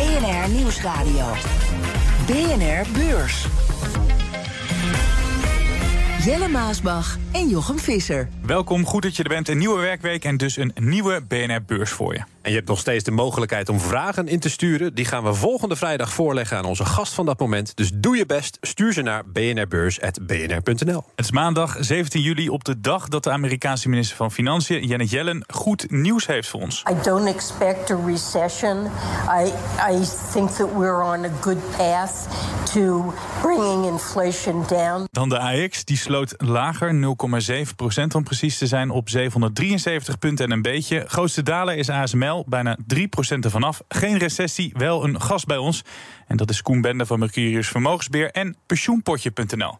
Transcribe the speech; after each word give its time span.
BNR 0.00 0.48
Nieuwsradio. 0.48 1.24
BNR 2.26 2.84
Beurs. 2.92 3.46
Jelle 6.24 6.48
Maasbach 6.48 7.18
en 7.32 7.48
Jochem 7.48 7.78
Visser. 7.78 8.28
Welkom, 8.42 8.84
goed 8.84 9.02
dat 9.02 9.16
je 9.16 9.22
er 9.22 9.28
bent. 9.28 9.48
Een 9.48 9.58
nieuwe 9.58 9.80
werkweek 9.80 10.24
en 10.24 10.36
dus 10.36 10.56
een 10.56 10.72
nieuwe 10.80 11.22
BNR 11.28 11.62
Beurs 11.66 11.90
voor 11.90 12.14
je. 12.14 12.20
En 12.42 12.50
je 12.50 12.56
hebt 12.56 12.68
nog 12.68 12.78
steeds 12.78 13.04
de 13.04 13.10
mogelijkheid 13.10 13.68
om 13.68 13.80
vragen 13.80 14.28
in 14.28 14.40
te 14.40 14.50
sturen. 14.50 14.94
Die 14.94 15.04
gaan 15.04 15.24
we 15.24 15.34
volgende 15.34 15.76
vrijdag 15.76 16.12
voorleggen 16.12 16.56
aan 16.56 16.64
onze 16.64 16.84
gast 16.84 17.12
van 17.12 17.26
dat 17.26 17.38
moment. 17.38 17.76
Dus 17.76 17.90
doe 17.94 18.16
je 18.16 18.26
best, 18.26 18.58
stuur 18.60 18.92
ze 18.92 19.02
naar 19.02 19.22
bnrbeurs.bnr.nl. 19.26 21.04
Het 21.16 21.24
is 21.24 21.30
maandag 21.30 21.76
17 21.80 22.20
juli 22.20 22.48
op 22.48 22.64
de 22.64 22.80
dag 22.80 23.08
dat 23.08 23.24
de 23.24 23.30
Amerikaanse 23.30 23.88
minister 23.88 24.16
van 24.16 24.32
Financiën, 24.32 24.86
Janet 24.86 25.10
Yellen, 25.10 25.44
goed 25.46 25.90
nieuws 25.90 26.26
heeft 26.26 26.48
voor 26.48 26.60
ons. 26.60 26.84
I 26.90 26.94
don't 27.02 27.26
expect 27.26 27.90
a 27.90 27.98
recession. 28.06 28.86
I, 29.44 29.52
I 29.92 30.04
think 30.32 30.50
that 30.50 30.68
we're 30.76 31.02
on 31.02 31.24
a 31.24 31.30
good 31.40 31.76
path 31.76 32.28
to 32.72 33.14
bringing 33.42 33.86
inflation 33.86 34.64
down. 34.68 35.08
Dan 35.10 35.28
de 35.28 35.38
AX, 35.38 35.84
die 35.84 35.96
sloot 35.96 36.34
lager, 36.36 37.16
0,7 37.66 37.74
procent 37.76 38.14
om 38.14 38.24
precies 38.24 38.58
te 38.58 38.66
zijn, 38.66 38.90
op 38.90 39.08
773 39.08 40.18
punten 40.18 40.44
en 40.44 40.50
een 40.50 40.62
beetje. 40.62 41.04
Grootste 41.06 41.42
daler 41.42 41.76
is 41.76 41.90
ASML 41.90 42.29
bijna 42.46 42.78
3% 42.94 42.96
ervan 43.40 43.62
af. 43.62 43.82
Geen 43.88 44.18
recessie, 44.18 44.72
wel 44.76 45.04
een 45.04 45.20
gast 45.20 45.46
bij 45.46 45.56
ons. 45.56 45.82
En 46.26 46.36
dat 46.36 46.50
is 46.50 46.62
Koen 46.62 46.80
Bender 46.80 47.06
van 47.06 47.18
Mercurius 47.18 47.68
Vermogensbeheer 47.68 48.30
en 48.30 48.56
pensioenpotje.nl. 48.66 49.78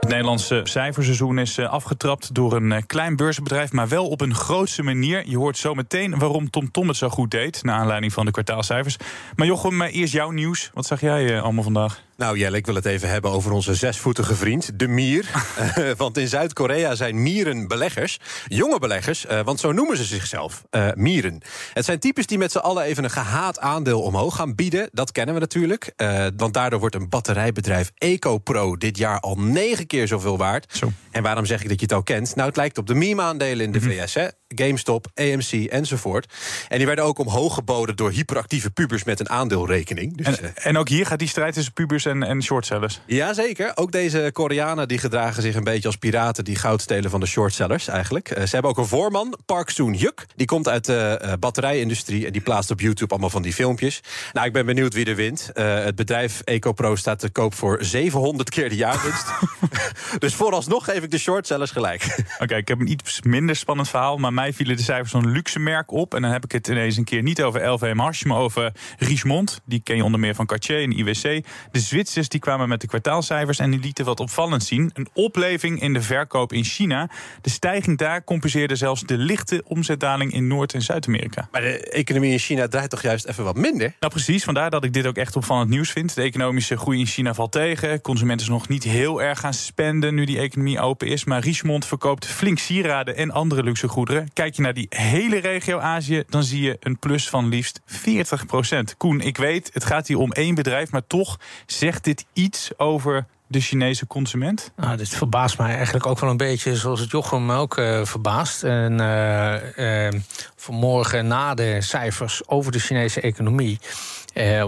Het 0.00 0.08
Nederlandse 0.08 0.60
cijferseizoen 0.64 1.38
is 1.38 1.58
eh, 1.58 1.68
afgetrapt 1.68 2.34
door 2.34 2.52
een 2.52 2.72
eh, 2.72 2.82
klein 2.86 3.16
beursbedrijf, 3.16 3.72
maar 3.72 3.88
wel 3.88 4.08
op 4.08 4.20
een 4.20 4.34
grootse 4.34 4.82
manier. 4.82 5.28
Je 5.28 5.36
hoort 5.36 5.56
zo 5.56 5.74
meteen 5.74 6.18
waarom 6.18 6.50
Tom 6.50 6.70
Tom 6.70 6.88
het 6.88 6.96
zo 6.96 7.08
goed 7.08 7.30
deed, 7.30 7.62
naar 7.62 7.78
aanleiding 7.78 8.12
van 8.12 8.24
de 8.24 8.30
kwartaalcijfers. 8.30 8.96
Maar 9.34 9.46
Jochem, 9.46 9.82
eh, 9.82 9.94
eerst 9.94 10.12
jouw 10.12 10.30
nieuws. 10.30 10.70
Wat 10.74 10.86
zag 10.86 11.00
jij 11.00 11.40
allemaal 11.40 11.64
vandaag? 11.64 12.02
Nou 12.20 12.38
Jelle, 12.38 12.56
ik 12.56 12.66
wil 12.66 12.74
het 12.74 12.84
even 12.84 13.08
hebben 13.08 13.30
over 13.30 13.52
onze 13.52 13.74
zesvoetige 13.74 14.34
vriend, 14.34 14.78
de 14.78 14.88
mier. 14.88 15.30
want 15.96 16.18
in 16.18 16.28
Zuid-Korea 16.28 16.94
zijn 16.94 17.22
mieren 17.22 17.68
beleggers. 17.68 18.18
Jonge 18.46 18.78
beleggers, 18.78 19.26
want 19.44 19.60
zo 19.60 19.72
noemen 19.72 19.96
ze 19.96 20.04
zichzelf, 20.04 20.64
mieren. 20.94 21.40
Het 21.72 21.84
zijn 21.84 21.98
types 21.98 22.26
die 22.26 22.38
met 22.38 22.52
z'n 22.52 22.58
allen 22.58 22.84
even 22.84 23.04
een 23.04 23.10
gehaat 23.10 23.58
aandeel 23.58 24.02
omhoog 24.02 24.36
gaan 24.36 24.54
bieden. 24.54 24.88
Dat 24.92 25.12
kennen 25.12 25.34
we 25.34 25.40
natuurlijk. 25.40 25.92
want 26.36 26.54
daardoor 26.54 26.80
wordt 26.80 26.94
een 26.94 27.08
batterijbedrijf 27.08 27.90
EcoPro 27.98 28.76
dit 28.76 28.98
jaar 28.98 29.20
al 29.20 29.36
negen 29.38 29.86
keer 29.86 30.08
zoveel 30.08 30.38
waard. 30.38 30.76
Zo. 30.76 30.92
En 31.10 31.22
waarom 31.22 31.46
zeg 31.46 31.62
ik 31.62 31.68
dat 31.68 31.80
je 31.80 31.86
het 31.86 31.94
al 31.94 32.02
kent? 32.02 32.34
Nou, 32.34 32.48
het 32.48 32.56
lijkt 32.56 32.78
op 32.78 32.86
de 32.86 32.94
meme-aandelen 32.94 33.64
in 33.64 33.72
de 33.72 33.78
Mhm. 33.78 33.90
VS, 33.90 34.14
hè? 34.14 34.26
GameStop, 34.54 35.06
AMC 35.14 35.52
enzovoort. 35.52 36.32
En 36.68 36.76
die 36.76 36.86
werden 36.86 37.04
ook 37.04 37.18
omhoog 37.18 37.54
geboden 37.54 37.96
door 37.96 38.10
hyperactieve 38.10 38.70
pubers 38.70 39.04
met 39.04 39.20
een 39.20 39.30
aandeelrekening. 39.30 40.16
Dus, 40.16 40.26
eh, 40.26 40.44
En, 40.44 40.54
en 40.56 40.76
ook 40.76 40.88
hier 40.88 41.06
gaat 41.06 41.18
die 41.18 41.28
strijd 41.28 41.54
tussen 41.54 41.72
pubers 41.72 42.04
en, 42.04 42.22
en 42.22 42.42
shortsellers. 42.42 43.00
Jazeker, 43.06 43.72
ook 43.74 43.92
deze 43.92 44.30
Koreanen 44.32 44.88
die 44.88 44.98
gedragen 44.98 45.42
zich 45.42 45.54
een 45.54 45.64
beetje 45.64 45.86
als 45.86 45.96
piraten... 45.96 46.44
die 46.44 46.56
goud 46.56 46.82
stelen 46.82 47.10
van 47.10 47.20
de 47.20 47.26
shortsellers 47.26 47.88
eigenlijk. 47.88 48.30
Eh, 48.30 48.44
ze 48.44 48.50
hebben 48.50 48.70
ook 48.70 48.78
een 48.78 48.86
voorman, 48.86 49.38
Park 49.46 49.70
Soon-hyuk. 49.70 50.26
Die 50.36 50.46
komt 50.46 50.68
uit 50.68 50.84
de 50.84 51.18
eh, 51.20 51.32
batterijindustrie 51.38 52.26
en 52.26 52.32
die 52.32 52.42
plaatst 52.42 52.70
op 52.70 52.80
YouTube 52.80 53.10
allemaal 53.10 53.30
van 53.30 53.42
die 53.42 53.52
filmpjes. 53.52 54.00
Nou, 54.32 54.46
ik 54.46 54.52
ben 54.52 54.66
benieuwd 54.66 54.94
wie 54.94 55.04
er 55.04 55.14
wint. 55.14 55.50
Het 55.54 55.94
bedrijf 55.94 56.40
EcoPro 56.40 56.96
staat 56.96 57.18
te 57.18 57.30
koop 57.30 57.54
voor 57.54 57.78
700 57.80 58.50
keer 58.50 58.68
de 58.68 58.76
jaarwinst. 58.76 59.26
dus 60.18 60.34
vooralsnog 60.34 60.84
geef 60.84 61.02
ik 61.02 61.10
de 61.10 61.18
shortsellers 61.18 61.70
gelijk. 61.70 62.24
Oké, 62.38 62.56
ik 62.56 62.68
heb 62.68 62.80
een 62.80 62.90
iets 62.90 63.22
minder 63.22 63.56
spannend 63.56 63.88
verhaal. 63.88 64.16
Maar 64.16 64.32
mij 64.40 64.52
vielen 64.52 64.76
de 64.76 64.82
cijfers 64.82 65.10
van 65.10 65.24
een 65.24 65.30
luxe 65.30 65.58
merk 65.58 65.92
op. 65.92 66.14
En 66.14 66.22
dan 66.22 66.30
heb 66.30 66.44
ik 66.44 66.52
het 66.52 66.68
ineens 66.68 66.96
een 66.96 67.04
keer 67.04 67.22
niet 67.22 67.42
over 67.42 67.66
LVMH, 67.68 68.24
maar 68.24 68.36
over 68.36 68.72
Richemont. 68.98 69.60
Die 69.64 69.80
ken 69.80 69.96
je 69.96 70.04
onder 70.04 70.20
meer 70.20 70.34
van 70.34 70.46
Cartier 70.46 70.82
en 70.82 70.98
IWC. 70.98 71.44
De 71.70 71.80
Zwitsers 71.80 72.28
die 72.28 72.40
kwamen 72.40 72.68
met 72.68 72.80
de 72.80 72.86
kwartaalcijfers 72.86 73.58
en 73.58 73.70
die 73.70 73.80
lieten 73.80 74.04
wat 74.04 74.20
opvallend 74.20 74.64
zien. 74.64 74.90
Een 74.94 75.08
opleving 75.12 75.80
in 75.80 75.92
de 75.92 76.02
verkoop 76.02 76.52
in 76.52 76.64
China. 76.64 77.10
De 77.40 77.50
stijging 77.50 77.98
daar 77.98 78.24
compenseerde 78.24 78.76
zelfs 78.76 79.02
de 79.02 79.16
lichte 79.16 79.62
omzetdaling 79.66 80.32
in 80.32 80.46
Noord- 80.46 80.74
en 80.74 80.82
Zuid-Amerika. 80.82 81.48
Maar 81.52 81.60
de 81.60 81.90
economie 81.90 82.32
in 82.32 82.38
China 82.38 82.68
draait 82.68 82.90
toch 82.90 83.02
juist 83.02 83.26
even 83.26 83.44
wat 83.44 83.56
minder? 83.56 83.94
Nou 84.00 84.12
precies, 84.12 84.44
vandaar 84.44 84.70
dat 84.70 84.84
ik 84.84 84.92
dit 84.92 85.06
ook 85.06 85.16
echt 85.16 85.36
opvallend 85.36 85.70
nieuws 85.70 85.90
vind. 85.90 86.14
De 86.14 86.22
economische 86.22 86.76
groei 86.76 86.98
in 86.98 87.06
China 87.06 87.34
valt 87.34 87.52
tegen. 87.52 88.00
Consumenten 88.00 88.46
zijn 88.46 88.58
nog 88.58 88.68
niet 88.68 88.84
heel 88.84 89.22
erg 89.22 89.40
gaan 89.40 89.54
spenden 89.54 90.14
nu 90.14 90.24
die 90.24 90.38
economie 90.38 90.80
open 90.80 91.06
is. 91.06 91.24
Maar 91.24 91.40
Richemont 91.40 91.86
verkoopt 91.86 92.26
flink 92.26 92.58
sieraden 92.58 93.16
en 93.16 93.30
andere 93.30 93.62
luxe 93.62 93.88
goederen. 93.88 94.29
Kijk 94.32 94.54
je 94.56 94.62
naar 94.62 94.74
die 94.74 94.86
hele 94.88 95.38
regio 95.40 95.78
Azië, 95.78 96.22
dan 96.28 96.42
zie 96.44 96.62
je 96.62 96.76
een 96.80 96.98
plus 96.98 97.28
van 97.28 97.48
liefst 97.48 97.80
40% 97.86 98.96
Koen, 98.96 99.20
ik 99.20 99.36
weet, 99.36 99.70
het 99.72 99.84
gaat 99.84 100.06
hier 100.06 100.18
om 100.18 100.32
één 100.32 100.54
bedrijf, 100.54 100.90
maar 100.90 101.06
toch 101.06 101.38
zegt 101.66 102.04
dit 102.04 102.24
iets 102.32 102.70
over 102.76 103.26
de 103.46 103.60
Chinese 103.60 104.06
consument? 104.06 104.72
Nou, 104.76 104.96
dit 104.96 105.08
verbaast 105.08 105.58
mij 105.58 105.74
eigenlijk 105.74 106.06
ook 106.06 106.18
wel 106.20 106.30
een 106.30 106.36
beetje 106.36 106.76
zoals 106.76 107.00
het 107.00 107.10
Jochem 107.10 107.50
ook 107.50 107.76
eh, 107.76 108.04
verbaast. 108.04 108.62
En 108.62 109.00
eh, 109.00 110.06
eh, 110.06 110.14
vanmorgen 110.56 111.26
na 111.26 111.54
de 111.54 111.76
cijfers 111.80 112.48
over 112.48 112.72
de 112.72 112.78
Chinese 112.78 113.20
economie. 113.20 113.78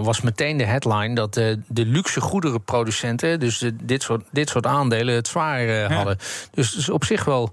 was 0.01 0.21
meteen 0.21 0.57
de 0.57 0.65
headline 0.65 1.15
dat 1.15 1.33
de 1.33 1.61
luxe 1.67 2.21
goederenproducenten, 2.21 3.39
dus 3.39 3.57
de- 3.57 3.75
dit, 3.85 4.03
soort, 4.03 4.23
dit 4.31 4.49
soort 4.49 4.65
aandelen, 4.65 5.15
het 5.15 5.27
zwaar 5.27 5.59
eh, 5.59 5.67
Ja. 5.89 5.93
hadden. 5.95 6.17
Dus 6.51 6.69
het 6.69 6.77
is 6.79 6.89
op 6.89 7.03
zich 7.05 7.23
wel 7.25 7.51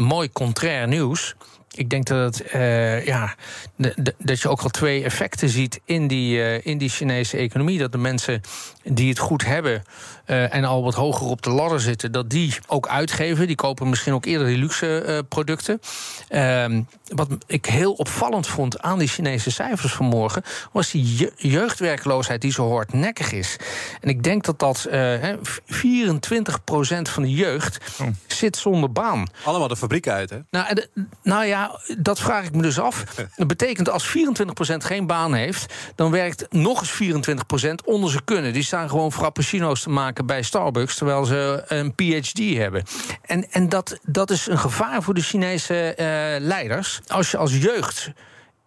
een 0.00 0.06
mooi 0.06 0.32
contrair 0.32 0.88
nieuws. 0.88 1.34
Ik 1.74 1.90
denk 1.90 2.06
dat, 2.06 2.38
het, 2.38 2.46
eh, 2.46 3.06
ja, 3.06 3.34
de- 3.76 4.14
dat 4.18 4.40
je 4.40 4.48
ook 4.48 4.60
al 4.60 4.68
twee 4.68 5.04
effecten 5.04 5.48
ziet 5.48 5.80
in 5.84 6.06
die, 6.06 6.42
eh, 6.42 6.66
in 6.66 6.78
die 6.78 6.88
Chinese 6.88 7.36
economie. 7.36 7.78
Dat 7.78 7.92
de 7.92 7.98
mensen 7.98 8.40
die 8.84 9.08
het 9.08 9.18
goed 9.18 9.44
hebben 9.44 9.82
eh, 10.30 10.54
en 10.54 10.64
al 10.64 10.82
wat 10.82 10.94
hoger 10.94 11.26
op 11.26 11.42
de 11.42 11.50
ladder 11.50 11.80
zitten, 11.80 12.12
dat 12.12 12.30
die 12.30 12.54
ook 12.66 12.88
uitgeven. 12.88 13.46
Die 13.46 13.56
kopen 13.56 13.88
misschien 13.88 14.12
ook 14.12 14.24
eerder 14.24 14.46
die 14.46 14.56
luxe 14.58 14.98
eh, 15.00 15.18
producten. 15.28 15.80
Ehm, 16.28 16.82
wat 17.08 17.28
ik 17.46 17.66
heel 17.66 17.92
opvallend 17.92 18.46
vond 18.46 18.80
aan 18.82 18.98
die 18.98 19.08
Chinese 19.08 19.50
cijfers 19.50 19.92
vanmorgen, 19.92 20.42
was 20.72 20.90
die 20.90 21.16
je- 21.18 21.32
jeugdwerkloosheid 21.36 22.40
die 22.40 22.52
zo 22.52 22.70
hardnekkig 22.72 23.32
is. 23.32 23.56
En 24.00 24.08
ik 24.08 24.22
denk 24.22 24.44
dat 24.44 24.58
dat 24.58 24.84
eh, 24.84 24.98
hè, 25.00 25.34
24% 25.66 27.08
van 27.08 27.22
de 27.22 27.30
jeugd 27.30 27.78
Oh. 28.00 28.06
zit 28.26 28.56
zonder 28.56 28.92
baan. 28.92 29.26
Allemaal 29.44 29.68
de 29.68 29.76
fabriek 29.76 30.08
uit, 30.08 30.30
hè? 30.30 30.38
Nou, 30.50 30.74
de- 30.74 30.88
nou 31.22 31.44
ja, 31.44 31.80
dat 31.98 32.20
vraag 32.20 32.44
ik 32.44 32.54
me 32.54 32.62
dus 32.62 32.78
af. 32.78 33.04
Dat 33.40 33.46
betekent 33.48 33.88
als 33.90 34.06
24% 34.08 34.84
geen 34.84 35.06
baan 35.06 35.34
heeft, 35.34 35.74
dan 35.94 36.10
werkt 36.10 36.46
nog 36.50 36.80
eens 36.80 36.90
24% 36.90 37.84
onder 37.84 38.10
ze 38.10 38.20
kunnen. 38.24 38.52
Die 38.52 38.62
staan 38.64 38.88
gewoon 38.88 39.12
frappuccino's 39.12 39.82
te 39.82 39.90
maken 39.90 40.19
bij 40.24 40.42
Starbucks, 40.42 40.94
terwijl 40.94 41.24
ze 41.24 41.64
een 41.66 41.94
PhD 41.94 42.56
hebben. 42.56 42.82
En, 43.22 43.50
en 43.50 43.68
dat, 43.68 43.98
dat 44.02 44.30
is 44.30 44.46
een 44.46 44.58
gevaar 44.58 45.02
voor 45.02 45.14
de 45.14 45.22
Chinese 45.22 45.94
eh, 45.94 46.06
leiders. 46.40 47.00
Als 47.06 47.30
je 47.30 47.36
als 47.36 47.56
jeugd 47.56 48.12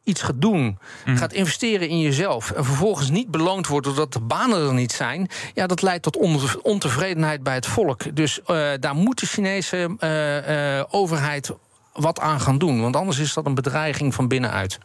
iets 0.03 0.21
gaat 0.21 0.41
doen, 0.41 0.79
gaat 1.05 1.33
investeren 1.33 1.89
in 1.89 1.99
jezelf... 1.99 2.51
en 2.51 2.65
vervolgens 2.65 3.09
niet 3.09 3.31
beloond 3.31 3.67
wordt 3.67 3.85
doordat 3.85 4.13
de 4.13 4.19
banen 4.19 4.67
er 4.67 4.73
niet 4.73 4.91
zijn... 4.91 5.27
ja, 5.53 5.67
dat 5.67 5.81
leidt 5.81 6.03
tot 6.03 6.17
on- 6.17 6.61
ontevredenheid 6.61 7.43
bij 7.43 7.55
het 7.55 7.65
volk. 7.65 8.15
Dus 8.15 8.41
eh, 8.41 8.71
daar 8.79 8.95
moet 8.95 9.19
de 9.19 9.25
Chinese 9.25 9.95
eh, 9.99 10.99
overheid 10.99 11.51
wat 11.93 12.19
aan 12.19 12.39
gaan 12.39 12.57
doen. 12.57 12.81
Want 12.81 12.95
anders 12.95 13.19
is 13.19 13.33
dat 13.33 13.45
een 13.45 13.55
bedreiging 13.55 14.13
van 14.13 14.27
binnenuit. 14.27 14.79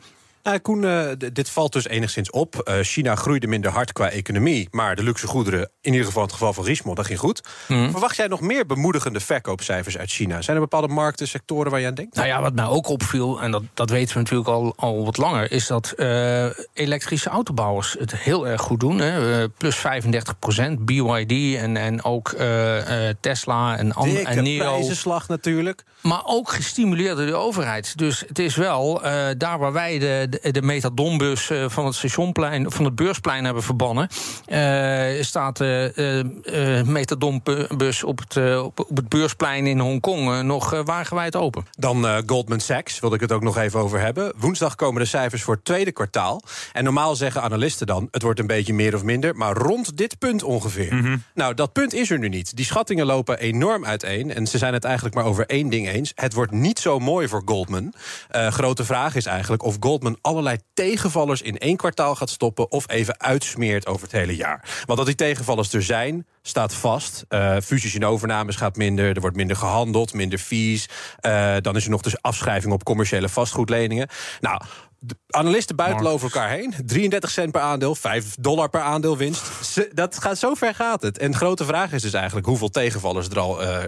Nou, 0.49 0.61
Koen, 0.61 0.85
eh, 0.85 1.31
dit 1.33 1.51
valt 1.51 1.73
dus 1.73 1.89
enigszins 1.89 2.31
op. 2.31 2.55
Eh, 2.55 2.79
China 2.81 3.15
groeide 3.15 3.47
minder 3.47 3.71
hard 3.71 3.93
qua 3.93 4.11
economie. 4.11 4.69
Maar 4.71 4.97
de 4.97 5.03
luxe 5.03 5.27
goederen, 5.27 5.71
in 5.81 5.91
ieder 5.93 6.07
geval 6.07 6.23
in 6.23 6.29
het 6.29 6.37
geval 6.37 6.53
van 6.53 6.65
Richemont, 6.65 6.97
dat 6.97 7.07
ging 7.07 7.19
goed. 7.19 7.41
Mhm. 7.69 7.91
Verwacht 7.91 8.17
jij 8.17 8.27
nog 8.27 8.41
meer 8.41 8.67
bemoedigende 8.67 9.21
verkoopcijfers 9.21 9.99
uit 9.99 10.11
China? 10.11 10.43
Zijn 10.43 10.57
er 10.57 10.63
bepaalde 10.63 10.89
markten, 10.89 11.29
sectoren 11.29 11.71
waar 11.71 11.81
je 11.81 11.87
aan 11.87 11.95
denkt? 11.95 12.15
Nou 12.15 12.29
ja, 12.29 12.41
wat 12.41 12.55
mij 12.55 12.65
ook 12.67 12.89
opviel, 12.89 13.43
en 13.43 13.51
dat, 13.51 13.63
dat 13.75 13.91
weten 13.91 14.15
we 14.15 14.21
natuurlijk 14.21 14.49
al, 14.49 14.73
al 14.77 15.05
wat 15.05 15.17
langer... 15.17 15.53
is 15.53 15.67
dat 15.67 15.95
elektrische 16.73 17.29
autobouwers 17.29 17.97
het 17.99 18.17
heel 18.17 18.49
erg 18.49 18.61
goed 18.61 18.81
doen. 18.81 18.99
Hè. 18.99 19.49
Plus 19.49 19.77
35 19.77 20.39
procent, 20.39 20.85
BYD 20.85 21.57
en, 21.57 21.77
en 21.77 22.05
ook 22.05 22.35
Tesla 23.21 23.77
en, 23.79 23.93
an- 23.93 24.09
Dikke 24.09 24.29
en 24.31 24.43
Nio. 24.43 24.59
prijzenslag 24.59 25.29
natuurlijk. 25.29 25.85
Maar 26.01 26.23
ook 26.25 26.51
gestimuleerd 26.51 27.17
door 27.17 27.27
de 27.27 27.35
overheid. 27.35 27.99
Dus 27.99 28.25
het 28.29 28.39
is 28.39 28.57
wel, 28.57 29.01
daar 29.39 29.59
waar 29.59 29.73
wij 29.73 29.99
de, 29.99 30.27
de, 30.31 30.38
de, 30.43 30.63
metadonbus 30.63 31.51
eh, 31.51 31.65
van 31.69 31.87
het 31.87 31.95
stationplein, 31.95 32.71
van 32.71 32.85
het 32.85 32.95
beursplein 32.95 33.45
hebben 33.45 33.63
verbannen, 33.63 34.09
eh, 34.47 35.23
staat 35.23 35.57
de 35.57 36.33
uh, 36.47 36.83
metadonbus 36.83 38.05
op 38.05 38.19
het, 38.19 38.59
op, 38.59 38.81
op, 38.81 38.97
het 38.97 39.09
beursplein 39.09 39.67
in 39.67 39.79
Hongkong 39.79 40.43
nog 40.43 40.83
wagenwijd 40.85 41.37
open. 41.37 41.67
Dan 41.79 42.23
Goldman 42.27 42.61
Sachs, 42.61 43.01
wilde 43.01 43.15
ik 43.15 43.21
het 43.21 43.33
ook 43.33 43.43
nog 43.43 43.57
even 43.57 43.81
over 43.81 44.01
hebben. 44.01 44.33
Woensdag 44.37 44.75
komen 44.75 45.03
de 45.03 45.09
cijfers 45.09 45.43
voor 45.43 45.55
het 45.55 45.65
tweede 45.65 45.93
kwartaal. 45.93 46.43
En 46.73 46.85
normaal 46.85 47.17
zeggen 47.17 47.43
analisten 47.43 47.87
dan, 47.87 48.09
het 48.11 48.23
wordt 48.23 48.41
een 48.41 48.47
beetje 48.47 48.75
meer 48.75 48.95
of 48.95 49.03
minder, 49.03 49.37
maar 49.37 49.57
rond 49.57 49.97
dit 49.97 50.19
punt 50.19 50.43
ongeveer. 50.43 50.95
Mhm. 50.95 51.17
Nou, 51.35 51.55
dat 51.55 51.73
punt 51.73 51.95
is 51.95 52.11
er 52.11 52.19
nu 52.19 52.29
niet. 52.29 52.57
Die 52.57 52.65
schattingen 52.65 53.07
lopen 53.07 53.39
enorm 53.39 53.85
uiteen 53.85 54.35
en 54.35 54.47
ze 54.47 54.59
zijn 54.59 54.73
het 54.73 54.85
eigenlijk 54.85 55.15
maar 55.15 55.25
over 55.25 55.47
één 55.47 55.69
ding 55.69 55.89
eens. 55.89 56.13
Het 56.15 56.35
wordt 56.35 56.53
niet 56.53 56.79
zo 56.79 56.99
mooi 56.99 57.29
voor 57.29 57.43
Goldman. 57.45 57.93
grote 58.31 58.85
vraag 58.85 59.15
is 59.15 59.27
eigenlijk 59.27 59.63
of 59.63 59.77
Goldman 59.81 60.19
allerlei 60.29 60.59
tegenvallers 60.75 61.43
in 61.43 61.59
één 61.59 61.77
kwartaal 61.77 62.15
gaat 62.15 62.31
stoppen 62.31 62.71
of 62.71 62.91
even 62.91 63.21
uitsmeert 63.21 63.87
over 63.87 64.03
het 64.03 64.13
hele 64.13 64.37
jaar. 64.37 64.83
Want 64.85 64.99
dat 64.99 65.07
die 65.07 65.17
tegenvallers 65.17 65.73
er 65.73 65.83
zijn, 65.83 66.27
staat 66.43 66.75
vast. 66.75 67.25
Uh, 67.29 67.57
fusies 67.63 67.95
en 67.95 68.05
overnames 68.05 68.57
gaat 68.57 68.77
minder, 68.77 69.15
er 69.15 69.21
wordt 69.21 69.37
minder 69.37 69.57
gehandeld, 69.57 70.13
minder 70.13 70.39
fees. 70.39 70.89
Uh, 71.21 71.57
dan 71.61 71.77
is 71.77 71.85
er 71.85 71.91
nog 71.91 72.03
dus 72.03 72.23
afschrijving 72.23 72.73
op 72.73 72.85
commerciële 72.85 73.29
vastgoedleningen. 73.29 74.09
Nou, 74.41 74.61
de 75.01 75.17
analisten 75.29 75.77
buiten 75.77 76.07
over 76.07 76.33
elkaar 76.33 76.51
heen. 76.51 76.75
33 76.87 77.31
cent 77.31 77.53
per 77.53 77.61
aandeel, 77.61 77.95
5 77.95 78.35
dollar 78.41 78.69
per 78.69 78.81
aandeel 78.81 79.17
winst. 79.17 79.81
dat 79.95 80.19
gaat, 80.19 80.39
zo 80.39 80.55
ver 80.55 80.75
gaat 80.75 81.03
het. 81.03 81.19
En 81.19 81.31
de 81.31 81.37
grote 81.37 81.65
vraag 81.65 81.93
is 81.93 82.03
dus 82.03 82.13
eigenlijk 82.13 82.47
hoeveel 82.47 82.69
tegenvallers 82.69 83.29
er 83.29 83.39
al 83.39 83.63
uh, 83.63 83.79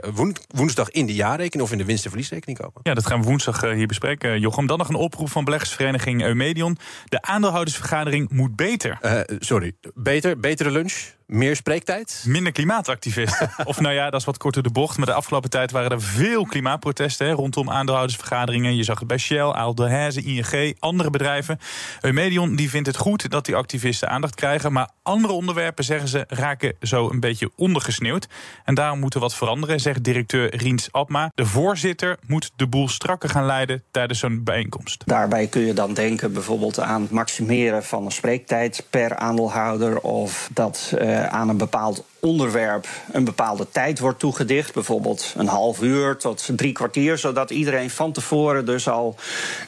woensdag 0.54 0.90
in 0.90 1.06
de 1.06 1.14
jaarrekening 1.14 1.66
of 1.66 1.72
in 1.72 1.78
de 1.78 1.84
winst- 1.84 2.04
en 2.04 2.10
verliesrekening 2.10 2.58
komen. 2.58 2.80
Ja, 2.82 2.94
dat 2.94 3.06
gaan 3.06 3.20
we 3.20 3.26
woensdag 3.26 3.64
uh, 3.64 3.72
hier 3.72 3.86
bespreken, 3.86 4.40
Jochem. 4.40 4.66
Dan 4.66 4.78
nog 4.78 4.88
een 4.88 4.94
oproep 4.94 5.30
van 5.30 5.44
beleggersvereniging 5.44 6.22
Eumedion. 6.22 6.78
De 7.04 7.22
aandeelhoudersvergadering 7.22 8.30
moet 8.30 8.56
beter. 8.56 8.98
Uh, 9.02 9.20
sorry, 9.38 9.72
beter, 9.94 10.40
betere 10.40 10.70
lunch, 10.70 10.94
meer 11.30 11.56
spreektijd? 11.56 12.24
Minder 12.26 12.52
klimaatactivisten. 12.52 13.50
of 13.64 13.80
nou 13.80 13.94
ja, 13.94 14.10
dat 14.10 14.20
is 14.20 14.26
wat 14.26 14.38
korter 14.38 14.62
de 14.62 14.70
bocht. 14.70 14.96
Maar 14.96 15.06
de 15.06 15.12
afgelopen 15.12 15.50
tijd 15.50 15.70
waren 15.70 15.90
er 15.90 16.02
veel 16.02 16.44
klimaatprotesten 16.44 17.26
hè, 17.26 17.32
rondom 17.32 17.70
aandeelhoudersvergaderingen. 17.70 18.76
Je 18.76 18.82
zag 18.82 18.98
het 18.98 19.08
bij 19.08 19.18
Shell, 19.18 19.40
Aldehaze, 19.40 20.22
ING, 20.22 20.76
andere 20.78 21.10
bedrijven. 21.10 21.58
Eumedion 22.00 22.56
die 22.56 22.70
vindt 22.70 22.86
het 22.86 22.96
goed 22.96 23.30
dat 23.30 23.44
die 23.44 23.56
activisten 23.56 24.08
aandacht 24.08 24.34
krijgen. 24.34 24.72
Maar 24.72 24.88
andere 25.02 25.32
onderwerpen, 25.32 25.84
zeggen 25.84 26.08
ze, 26.08 26.24
raken 26.28 26.76
zo 26.80 27.10
een 27.10 27.20
beetje 27.20 27.50
ondergesneeuwd. 27.56 28.28
En 28.64 28.74
daarom 28.74 28.98
moet 28.98 29.14
er 29.14 29.20
wat 29.20 29.34
veranderen, 29.34 29.80
zegt 29.80 30.04
directeur 30.04 30.56
Riens 30.56 30.92
Abma. 30.92 31.30
De 31.34 31.46
voorzitter 31.46 32.16
moet 32.26 32.50
de 32.56 32.66
boel 32.66 32.88
strakker 32.88 33.28
gaan 33.28 33.46
leiden 33.46 33.82
tijdens 33.90 34.18
zo'n 34.18 34.44
bijeenkomst. 34.44 35.02
Daarbij 35.06 35.46
kun 35.46 35.62
je 35.62 35.72
dan 35.72 35.94
denken 35.94 36.32
bijvoorbeeld 36.32 36.80
aan 36.80 37.02
het 37.02 37.10
maximeren 37.10 37.84
van 37.84 38.04
een 38.04 38.12
spreektijd 38.12 38.86
per 38.90 39.16
aandeelhouder. 39.16 40.00
Of 40.00 40.48
dat 40.52 40.92
uh, 40.94 41.18
eh, 41.18 41.19
aan 41.28 41.48
een 41.48 41.56
bepaald 41.56 42.04
onderwerp 42.20 42.88
een 43.12 43.24
bepaalde 43.24 43.66
tijd 43.70 43.98
wordt 43.98 44.18
toegedicht. 44.18 44.74
Bijvoorbeeld 44.74 45.34
een 45.36 45.46
half 45.46 45.82
uur 45.82 46.16
tot 46.16 46.48
drie 46.56 46.72
kwartier. 46.72 47.18
Zodat 47.18 47.50
iedereen 47.50 47.90
van 47.90 48.12
tevoren 48.12 48.66
dus 48.66 48.88
al 48.88 49.16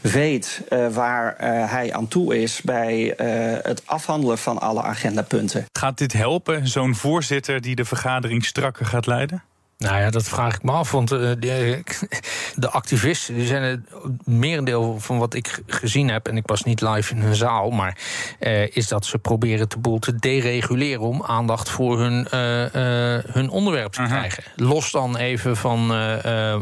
weet 0.00 0.62
uh, 0.70 0.88
waar 0.88 1.36
uh, 1.40 1.70
hij 1.70 1.92
aan 1.92 2.08
toe 2.08 2.42
is 2.42 2.62
bij 2.62 3.14
het 3.62 3.82
afhandelen 3.84 4.38
van 4.38 4.60
alle 4.60 4.82
agendapunten. 4.82 5.66
Gaat 5.78 5.98
dit 5.98 6.12
helpen, 6.12 6.68
zo'n 6.68 6.94
voorzitter 6.94 7.60
die 7.60 7.74
de 7.74 7.84
vergadering 7.84 8.44
strakker 8.44 8.86
gaat 8.86 9.06
leiden? 9.06 9.42
Nou 9.82 10.00
ja, 10.00 10.10
dat 10.10 10.24
vraag 10.24 10.54
ik 10.54 10.62
me 10.62 10.70
af. 10.70 10.90
Want 10.90 11.12
uh, 11.12 11.18
de, 11.38 11.82
de, 12.56 12.70
activisten 12.70 13.34
die 13.34 13.46
zijn 13.46 13.62
het 13.62 13.80
merendeel 14.24 15.00
van 15.00 15.18
wat 15.18 15.34
ik 15.34 15.62
gezien 15.66 16.10
heb, 16.10 16.28
en 16.28 16.36
ik 16.36 16.46
was 16.46 16.62
niet 16.62 16.80
live 16.80 17.14
in 17.14 17.22
een 17.22 17.34
zaal, 17.34 17.70
maar 17.70 17.98
uh, 18.40 18.76
is 18.76 18.88
dat 18.88 19.06
ze 19.06 19.18
proberen 19.18 19.68
de 19.68 19.78
boel 19.78 19.98
te 19.98 20.16
dereguleren 20.16 21.00
om 21.00 21.22
aandacht 21.22 21.68
voor 21.68 21.98
hun, 22.00 22.26
uh, 22.34 23.32
hun 23.34 23.50
onderwerp 23.50 23.92
te 23.92 24.00
-huh. 24.00 24.10
krijgen. 24.10 24.42
Los 24.56 24.90
dan 24.90 25.16
even 25.16 25.56
van 25.56 25.86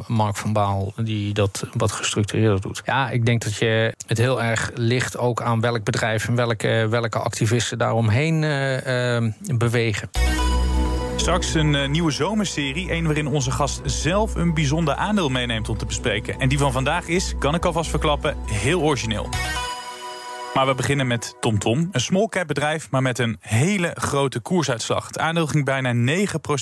Mark 0.06 0.37
van 0.37 0.52
Baal, 0.52 0.93
die 0.96 1.34
dat 1.34 1.64
wat 1.73 1.93
gestructureerder 1.93 2.61
doet. 2.61 2.82
Ja, 2.84 3.11
ik 3.11 3.26
denk 3.26 3.43
dat 3.43 3.56
je 3.56 3.94
het 4.06 4.19
heel 4.19 4.43
erg 4.43 4.70
ligt 4.75 5.16
ook 5.16 5.43
aan 5.43 5.61
welk 5.61 5.84
bedrijf 5.84 6.28
en 6.28 6.34
welke, 6.34 6.87
welke 6.90 7.19
activisten 7.19 7.78
daaromheen 7.78 8.40
bewegen. 9.58 10.11
Straks 11.20 11.55
een 11.55 11.75
uh, 11.75 11.88
nieuwe 11.88 12.11
zomerserie. 12.11 12.93
Een 12.93 13.05
waarin 13.05 13.26
onze 13.26 13.50
gast 13.50 13.81
zelf 13.84 14.34
een 14.34 14.55
bijzonder 14.55 14.94
aandeel 14.94 15.28
meeneemt 15.28 15.69
om 15.69 15.76
te 15.76 15.87
bespreken. 15.87 16.40
En 16.40 16.49
die 16.49 16.58
van 16.58 16.72
vandaag 16.72 17.06
is, 17.06 17.34
kan 17.38 17.55
ik 17.55 17.64
alvast 17.64 17.90
verklappen, 17.90 18.37
heel 18.46 18.81
origineel. 18.81 19.28
Maar 20.55 20.67
we 20.67 20.75
beginnen 20.75 21.06
met 21.06 21.37
TomTom. 21.41 21.58
Tom. 21.61 21.88
Een 21.93 22.00
small 22.00 22.26
cap 22.29 22.47
bedrijf, 22.47 22.91
maar 22.91 23.02
met 23.02 23.19
een 23.19 23.37
hele 23.41 23.91
grote 23.94 24.41
koersuitslag. 24.41 25.06
Het 25.06 25.19
aandeel 25.19 25.47
ging 25.47 25.64
bijna 25.64 26.14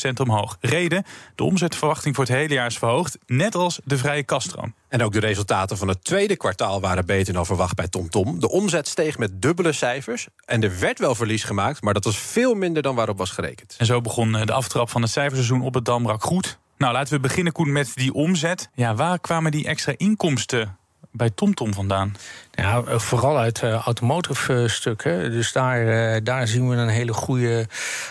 9% 0.09 0.13
omhoog. 0.21 0.57
Reden, 0.61 1.05
de 1.35 1.45
omzetverwachting 1.45 2.15
voor 2.15 2.25
het 2.25 2.33
hele 2.33 2.55
jaar 2.55 2.67
is 2.67 2.79
verhoogd. 2.79 3.19
Net 3.27 3.55
als 3.55 3.81
de 3.85 3.99
vrije 3.99 4.23
kaststroom. 4.23 4.75
En 4.89 5.03
ook 5.03 5.13
de 5.13 5.21
resultaten 5.21 5.77
van 5.77 5.89
het 5.89 6.05
tweede 6.05 6.37
kwartaal 6.37 6.81
waren 6.81 7.07
beter 7.07 7.33
dan 7.33 7.47
verwacht 7.47 7.75
bij 7.75 7.89
TomTom. 7.89 8.25
Tom. 8.25 8.41
De 8.41 8.51
omzet 8.51 8.89
steeg 8.89 9.19
met 9.19 9.43
dubbele 9.43 9.73
cijfers. 9.73 10.27
En 10.45 10.63
er 10.63 10.79
werd 10.79 10.99
wel 10.99 11.15
verlies 11.15 11.45
gemaakt, 11.45 11.83
maar 11.83 11.95
dat 11.95 12.05
was 12.05 12.19
veel 12.19 12.55
minder 12.55 12.83
dan 12.83 12.95
waarop 12.95 13.19
was 13.19 13.31
gerekend. 13.31 13.75
En 13.79 13.87
zo 13.87 14.01
begon 14.01 14.33
de 14.33 14.53
aftrap 14.53 14.91
van 14.91 15.03
het 15.03 15.11
cijferseizoen 15.11 15.63
op 15.63 15.75
het 15.75 15.85
Damrak 15.85 16.23
goed. 16.23 16.59
Nou, 16.79 16.93
laten 16.93 17.15
we 17.15 17.21
beginnen, 17.21 17.53
Koen, 17.53 17.73
met 17.73 17.93
die 17.95 18.13
omzet. 18.13 18.71
Ja, 18.75 18.95
waar 18.95 19.19
kwamen 19.19 19.51
die 19.51 19.67
extra 19.67 19.93
inkomsten 19.97 20.78
bij 21.19 21.31
TomTom 21.31 21.75
vandaan? 21.75 22.17
Ja, 22.51 22.83
vooral 22.99 23.39
uit 23.39 23.63
uh, 23.63 23.73
automotive 23.73 24.53
uh, 24.53 24.69
stukken. 24.69 25.31
Dus 25.31 25.53
daar, 25.53 26.25
daar 26.25 26.47
zien 26.47 26.69
we 26.69 26.77
een 26.77 26.89
hele 26.89 27.13
goede, 27.13 27.67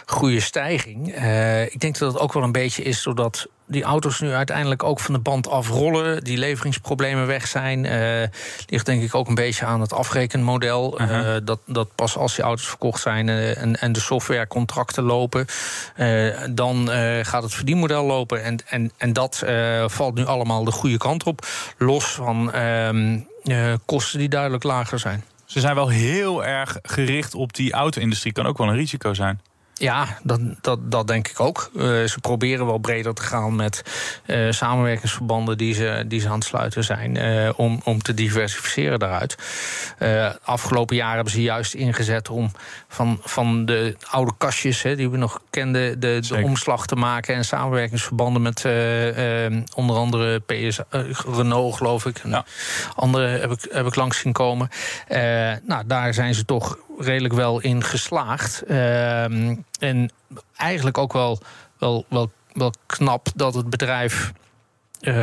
goede 0.05 0.39
stijging. 0.39 1.07
ik 1.71 1.79
denk 1.79 1.97
dat 1.97 2.13
het 2.13 2.21
ook 2.21 2.33
wel 2.33 2.43
een 2.43 2.51
beetje 2.51 2.83
is 2.83 3.03
doordat 3.03 3.47
die 3.67 3.83
auto's 3.83 4.19
nu 4.19 4.33
uiteindelijk 4.33 4.83
ook 4.83 4.99
van 4.99 5.13
de 5.13 5.19
band 5.19 5.49
afrollen. 5.49 6.23
Die 6.23 6.37
leveringsproblemen 6.37 7.27
weg 7.27 7.47
zijn. 7.47 7.81
ligt 8.67 8.85
denk 8.85 9.03
ik 9.03 9.15
ook 9.15 9.27
een 9.27 9.35
beetje 9.35 9.65
aan 9.65 9.81
het 9.81 9.93
afrekenmodel. 9.93 11.01
-huh. 11.01 11.37
dat, 11.43 11.59
dat 11.65 11.95
pas 11.95 12.17
als 12.17 12.35
die 12.35 12.43
auto's 12.43 12.67
verkocht 12.67 13.01
zijn 13.01 13.29
en, 13.29 13.79
en 13.79 13.91
de 13.91 13.99
softwarecontracten 13.99 15.03
lopen, 15.03 15.45
dan 16.49 16.89
gaat 17.21 17.43
het 17.43 17.53
verdienmodel 17.53 18.05
lopen. 18.05 18.43
En, 18.43 18.57
en, 18.67 18.91
en 18.97 19.13
dat 19.13 19.43
valt 19.85 20.15
nu 20.15 20.25
allemaal 20.25 20.63
de 20.63 20.71
goede 20.71 20.97
kant 20.97 21.23
op. 21.23 21.47
Los 21.77 22.05
van. 22.05 22.51
Ehm, 22.51 23.19
kosten 23.85 24.19
die 24.19 24.29
duidelijk 24.29 24.63
lager 24.63 24.99
zijn. 24.99 25.23
Ze 25.45 25.59
zijn 25.59 25.75
wel 25.75 25.87
heel 25.87 26.45
erg 26.45 26.77
gericht 26.81 27.35
op 27.35 27.53
die 27.53 27.73
auto-industrie. 27.73 28.33
Kan 28.33 28.45
ook 28.45 28.57
wel 28.57 28.67
een 28.67 28.75
risico 28.75 29.13
zijn. 29.13 29.41
Ja, 29.79 30.17
dat, 30.23 30.39
dat, 30.61 30.91
dat 30.91 31.07
denk 31.07 31.27
ik 31.27 31.39
ook. 31.39 31.69
Uh, 31.75 31.83
ze 31.83 32.19
proberen 32.21 32.65
wel 32.65 32.77
breder 32.77 33.13
te 33.13 33.21
gaan 33.21 33.55
met 33.55 33.83
uh, 34.25 34.51
samenwerkingsverbanden 34.51 35.57
die 35.57 35.73
ze, 35.73 36.03
die 36.07 36.19
ze 36.19 36.27
aan 36.27 36.33
het 36.33 36.43
sluiten 36.43 36.83
zijn. 36.83 37.15
Uh, 37.15 37.49
om, 37.55 37.81
om 37.83 38.01
te 38.01 38.13
diversificeren 38.13 38.99
daaruit. 38.99 39.37
afgelopen 40.43 40.95
jaar 40.95 41.15
hebben 41.15 41.33
ze 41.33 41.41
juist 41.41 41.73
ingezet 41.73 42.29
om 42.29 42.51
van, 42.87 43.19
van 43.21 43.65
de 43.65 43.95
oude 44.09 44.31
kastjes 44.37 44.81
hè, 44.81 44.95
die 44.95 45.09
we 45.09 45.17
nog 45.17 45.39
kenden, 45.49 45.99
de, 45.99 46.19
de 46.27 46.41
omslag 46.43 46.85
te 46.85 46.95
maken. 46.95 47.35
En 47.35 47.45
samenwerkingsverbanden 47.45 48.41
met 48.41 48.65
onder 49.75 49.95
andere 49.95 50.39
PS, 50.39 50.79
Renault, 51.35 51.75
geloof 51.75 52.05
ik. 52.05 52.21
Ja. 52.23 52.45
Andere 52.95 53.27
heb 53.27 53.51
ik, 53.51 53.67
heb 53.71 53.85
ik 53.85 53.95
langs 53.95 54.19
zien 54.19 54.33
komen. 54.33 54.69
nou, 55.63 55.83
daar 55.85 56.13
zijn 56.13 56.35
ze 56.35 56.45
toch 56.45 56.77
redelijk 56.97 57.33
wel 57.33 57.59
in 57.59 57.83
geslaagd. 57.83 58.61
Ehm, 58.61 59.55
en 59.79 60.11
eigenlijk 60.55 60.97
ook 60.97 61.13
wel, 61.13 61.39
wel, 61.77 62.05
wel, 62.09 62.31
wel 62.53 62.73
knap 62.85 63.27
dat 63.35 63.53
het 63.53 63.69
bedrijf 63.69 64.33
uh, 65.01 65.13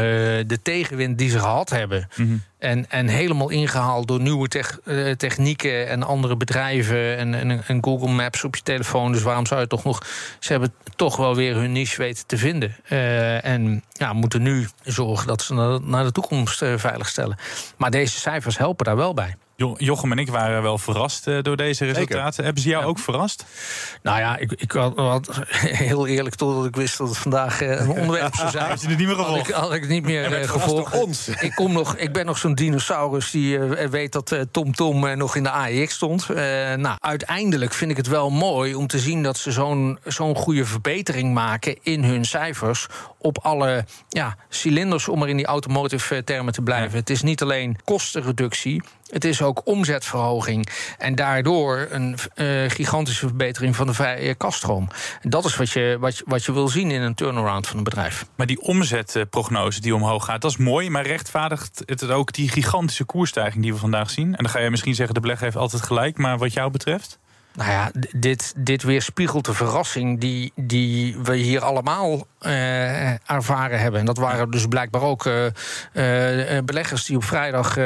de 0.47 0.59
tegenwind 0.63 1.19
die 1.19 1.31
ze 1.31 1.39
gehad 1.39 1.71
hebben. 1.71 2.09
Mm 2.17 2.27
-hmm. 2.27 2.43
en, 2.59 2.91
en 2.91 3.09
helemaal 3.09 3.51
ingehaald 3.51 4.09
door 4.09 4.21
nieuwe 4.21 4.49
tech, 4.49 4.79
uh, 4.85 5.11
technieken 5.11 5.89
en 5.89 6.03
andere 6.03 6.37
bedrijven. 6.37 7.17
En, 7.17 7.35
en, 7.35 7.65
en, 7.67 7.85
Google 7.85 8.09
Maps 8.09 8.45
op 8.45 8.57
je 8.57 8.63
telefoon. 8.63 9.13
Dus 9.13 9.23
waarom 9.23 9.47
zou 9.47 9.61
je 9.61 9.67
toch 9.67 9.85
nog. 9.85 10.07
Ze 10.39 10.53
hebben 10.53 10.75
toch 10.97 11.17
wel 11.17 11.35
weer 11.35 11.55
hun 11.55 11.73
niche 11.73 11.97
weten 11.97 12.27
te 12.27 12.37
vinden. 12.37 12.77
Uh, 12.89 13.45
en 13.45 13.85
ja, 13.93 14.13
moeten 14.13 14.43
nu 14.43 14.69
zorgen 14.83 15.27
dat 15.27 15.43
ze 15.43 15.55
naar, 15.55 15.81
naar 15.83 16.05
de 16.05 16.13
toekomst 16.13 16.65
veiligstellen. 16.77 17.37
Maar 17.77 17.91
deze 17.91 18.19
cijfers 18.19 18.59
helpen 18.59 18.85
daar 18.85 18.97
wel 18.97 19.15
bij. 19.15 19.37
Jochem 19.57 20.13
en 20.13 20.19
ik 20.19 20.31
waren 20.31 20.63
wel 20.63 20.79
verrast 20.79 21.27
uh, 21.27 21.43
door 21.43 21.57
deze 21.57 21.85
resultaten. 21.85 22.25
Zeker. 22.25 22.45
Hebben 22.45 22.63
ze 22.63 22.69
jou 22.69 22.83
ja. 22.83 22.89
ook 22.89 22.99
verrast? 22.99 23.45
Nou 24.03 24.19
ja, 24.19 24.37
ik, 24.37 24.53
ik 24.53 24.73
had, 24.73 24.97
had, 24.97 25.41
heel 25.87 26.07
eerlijk 26.07 26.35
totdat 26.35 26.67
ik 26.67 26.77
wist 26.77 26.99
dat 26.99 27.09
het 27.09 27.19
vandaag 27.19 27.63
uh, 27.63 27.81
een 27.81 27.89
onderwerp 27.89 28.35
zou 28.35 28.51
zijn. 28.51 28.69
had 28.71 28.81
je 28.81 28.89
het 28.89 28.99
niet 28.99 29.07
meer 29.07 29.17
gevolgd? 29.17 29.39
Had 29.39 29.49
ik, 29.49 29.55
had 29.55 29.73
ik 29.73 29.81
het 29.81 29.91
niet 29.91 30.05
meer 30.05 30.41
uh, 30.41 30.49
gevolgd. 30.49 31.03
Ons. 31.03 31.29
Ik, 31.29 31.55
kom 31.55 31.73
nog, 31.73 31.97
ik 31.97 32.13
ben 32.13 32.27
nog 32.27 32.39
zo'n 32.39 32.55
dinosaurus 32.55 33.31
die 33.31 33.59
weet 33.91 34.13
dat 34.13 34.37
TomTom 34.51 34.73
Tom, 34.73 35.17
nog 35.17 35.37
in 35.37 35.43
de 35.43 35.51
AEX 35.51 35.95
stond. 35.95 36.29
nou, 36.77 36.97
uiteindelijk 37.01 37.73
vind 37.73 37.91
ik 37.91 37.97
het 37.97 38.07
wel 38.07 38.31
mooi 38.31 38.75
om 38.75 38.87
te 38.87 38.99
zien 38.99 39.23
dat 39.23 39.39
ze 39.39 39.53
zo'n 39.53 39.99
zo'n 40.05 40.37
goede 40.37 40.65
verbetering 40.65 41.35
maken 41.35 41.77
in 41.83 42.05
hun 42.05 42.25
cijfers 42.25 42.87
op 43.25 43.39
alle 43.39 43.85
ja, 44.09 44.37
cilinders, 44.49 45.09
om 45.09 45.23
er 45.23 45.29
in 45.29 45.37
die 45.37 45.47
automotive 45.47 46.15
eh, 46.15 46.23
termen 46.23 46.53
te 46.53 46.63
blijven. 46.63 46.99
Het 46.99 47.11
is 47.11 47.23
niet 47.23 47.43
alleen 47.43 47.77
kostenreductie. 47.85 48.83
Het 49.11 49.25
is 49.25 49.43
ook 49.43 49.61
omzetverhoging. 49.65 50.69
En 50.99 51.15
daardoor 51.15 51.87
een 51.91 52.17
uh, 52.35 52.71
gigantische 52.71 53.27
verbetering 53.27 53.77
van 53.77 53.87
de 53.87 53.95
vrije 53.95 54.35
kaststroom. 54.35 54.89
En 55.23 55.31
dat 55.31 55.45
is 55.45 55.57
wat 55.57 55.71
je, 55.71 55.97
wat, 56.01 56.17
je, 56.17 56.25
wat 56.27 56.45
je 56.45 56.53
wil 56.53 56.69
zien 56.69 56.91
in 56.91 57.01
een 57.01 57.15
turnaround 57.15 57.67
van 57.67 57.79
een 57.79 57.85
bedrijf. 57.85 58.27
Maar 58.35 58.47
die 58.47 58.61
omzetprognose 58.61 59.81
die 59.81 59.95
omhoog 59.95 60.25
gaat, 60.25 60.41
dat 60.41 60.51
is 60.51 60.57
mooi. 60.57 60.91
Maar 60.91 61.07
rechtvaardigt 61.07 61.83
het 61.87 62.11
ook 62.11 62.33
die 62.33 62.49
gigantische 62.49 63.05
koersstijging 63.05 63.63
die 63.63 63.73
we 63.73 63.79
vandaag 63.79 64.11
zien? 64.11 64.37
En 64.37 64.43
dan 64.43 64.53
ga 64.53 64.59
je 64.59 64.71
misschien 64.71 64.95
zeggen, 64.95 65.15
de 65.15 65.21
belegger 65.21 65.45
heeft 65.45 65.57
altijd 65.57 65.83
gelijk. 65.83 66.19
Maar 66.19 66.39
wat 66.39 66.53
jou 66.53 66.71
betreft? 66.71 67.19
Nou 67.55 67.71
ja, 67.71 67.91
dit, 68.13 68.55
dit 68.57 68.83
weerspiegelt 68.83 69.45
de 69.45 69.55
verrassing 69.55 70.21
die, 70.21 70.53
die 70.55 71.17
we 71.23 71.37
hier 71.37 71.61
allemaal 71.61 72.27
uh, 72.43 73.31
ervaren 73.31 73.81
hebben. 73.81 74.01
En 74.01 74.07
dat 74.07 74.17
waren 74.17 74.51
dus 74.51 74.67
blijkbaar 74.67 75.03
ook 75.03 75.25
uh, 75.25 75.45
uh, 75.45 75.51
beleggers 76.65 77.05
die 77.05 77.17
op 77.17 77.25
vrijdag 77.25 77.79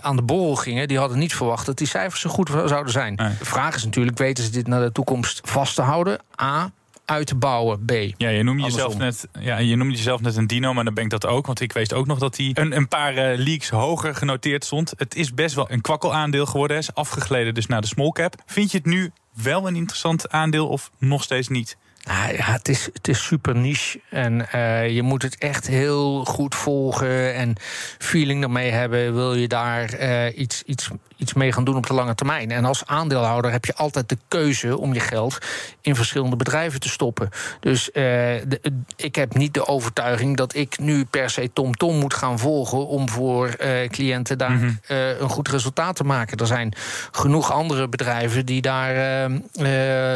aan 0.00 0.16
de 0.16 0.22
borrel 0.22 0.56
gingen. 0.56 0.88
Die 0.88 0.98
hadden 0.98 1.18
niet 1.18 1.34
verwacht 1.34 1.66
dat 1.66 1.78
die 1.78 1.86
cijfers 1.86 2.20
zo 2.20 2.30
goed 2.30 2.50
zouden 2.64 2.92
zijn. 2.92 3.16
De 3.16 3.44
vraag 3.44 3.74
is 3.74 3.84
natuurlijk, 3.84 4.18
weten 4.18 4.44
ze 4.44 4.50
dit 4.50 4.66
naar 4.66 4.80
de 4.80 4.92
toekomst 4.92 5.40
vast 5.44 5.74
te 5.74 5.82
houden? 5.82 6.18
A, 6.42 6.70
uit 7.10 7.26
te 7.26 7.34
bouwen. 7.34 7.84
B. 7.84 7.90
Ja, 8.16 8.28
je 8.28 8.42
noemde, 8.42 8.62
jezelf 8.62 8.98
net, 8.98 9.28
ja, 9.40 9.58
je 9.58 9.76
noemde 9.76 9.94
jezelf 9.94 10.20
net 10.20 10.36
een 10.36 10.46
dino, 10.46 10.74
maar 10.74 10.84
dan 10.84 10.94
ben 10.94 11.04
ik 11.04 11.10
dat 11.10 11.26
ook. 11.26 11.46
Want 11.46 11.60
ik 11.60 11.72
wist 11.72 11.92
ook 11.92 12.06
nog 12.06 12.18
dat 12.18 12.36
hij 12.36 12.50
een, 12.54 12.76
een 12.76 12.88
paar 12.88 13.14
uh, 13.14 13.38
leaks 13.44 13.68
hoger 13.68 14.14
genoteerd 14.14 14.64
stond. 14.64 14.92
Het 14.96 15.14
is 15.14 15.34
best 15.34 15.54
wel 15.54 15.70
een 15.70 15.80
kwakkelaandeel 15.80 16.46
geworden. 16.46 16.76
Is 16.76 16.94
afgegleden 16.94 17.54
dus 17.54 17.66
naar 17.66 17.80
de 17.80 17.86
small 17.86 18.10
cap. 18.10 18.34
Vind 18.46 18.70
je 18.70 18.76
het 18.76 18.86
nu 18.86 19.12
wel 19.42 19.66
een 19.66 19.76
interessant 19.76 20.30
aandeel 20.30 20.68
of 20.68 20.90
nog 20.98 21.22
steeds 21.22 21.48
niet? 21.48 21.76
Nou 22.04 22.36
ja, 22.36 22.44
het 22.44 22.68
is, 22.68 22.88
het 22.92 23.08
is 23.08 23.24
super 23.24 23.56
niche. 23.56 24.00
En 24.10 24.46
uh, 24.54 24.88
je 24.88 25.02
moet 25.02 25.22
het 25.22 25.38
echt 25.38 25.66
heel 25.66 26.24
goed 26.24 26.54
volgen 26.54 27.34
en 27.34 27.54
feeling 27.98 28.42
ermee 28.42 28.70
hebben. 28.70 29.14
Wil 29.14 29.34
je 29.34 29.48
daar 29.48 30.00
uh, 30.00 30.38
iets, 30.38 30.62
iets, 30.62 30.90
iets 31.16 31.32
mee 31.32 31.52
gaan 31.52 31.64
doen 31.64 31.76
op 31.76 31.86
de 31.86 31.94
lange 31.94 32.14
termijn? 32.14 32.50
En 32.50 32.64
als 32.64 32.86
aandeelhouder 32.86 33.50
heb 33.50 33.64
je 33.64 33.74
altijd 33.74 34.08
de 34.08 34.18
keuze 34.28 34.78
om 34.78 34.94
je 34.94 35.00
geld 35.00 35.38
in 35.80 35.96
verschillende 35.96 36.36
bedrijven 36.36 36.80
te 36.80 36.88
stoppen. 36.88 37.28
Dus 37.60 37.88
uh, 37.88 37.94
de, 37.94 38.60
ik 38.96 39.14
heb 39.14 39.34
niet 39.34 39.54
de 39.54 39.66
overtuiging 39.66 40.36
dat 40.36 40.54
ik 40.54 40.78
nu 40.78 41.04
per 41.04 41.30
se 41.30 41.50
TomTom 41.52 41.76
Tom 41.76 41.98
moet 41.98 42.14
gaan 42.14 42.38
volgen 42.38 42.86
om 42.86 43.08
voor 43.08 43.56
cliënten 43.88 44.38
daar 44.38 44.50
mm 44.50 44.58
-hmm. 44.58 44.78
een 45.20 45.28
goed 45.28 45.48
resultaat 45.48 45.96
te 45.96 46.04
maken. 46.04 46.36
Er 46.36 46.46
zijn 46.46 46.72
genoeg 47.10 47.52
andere 47.52 47.88
bedrijven 47.88 48.46
die 48.46 48.62
daar 48.62 49.30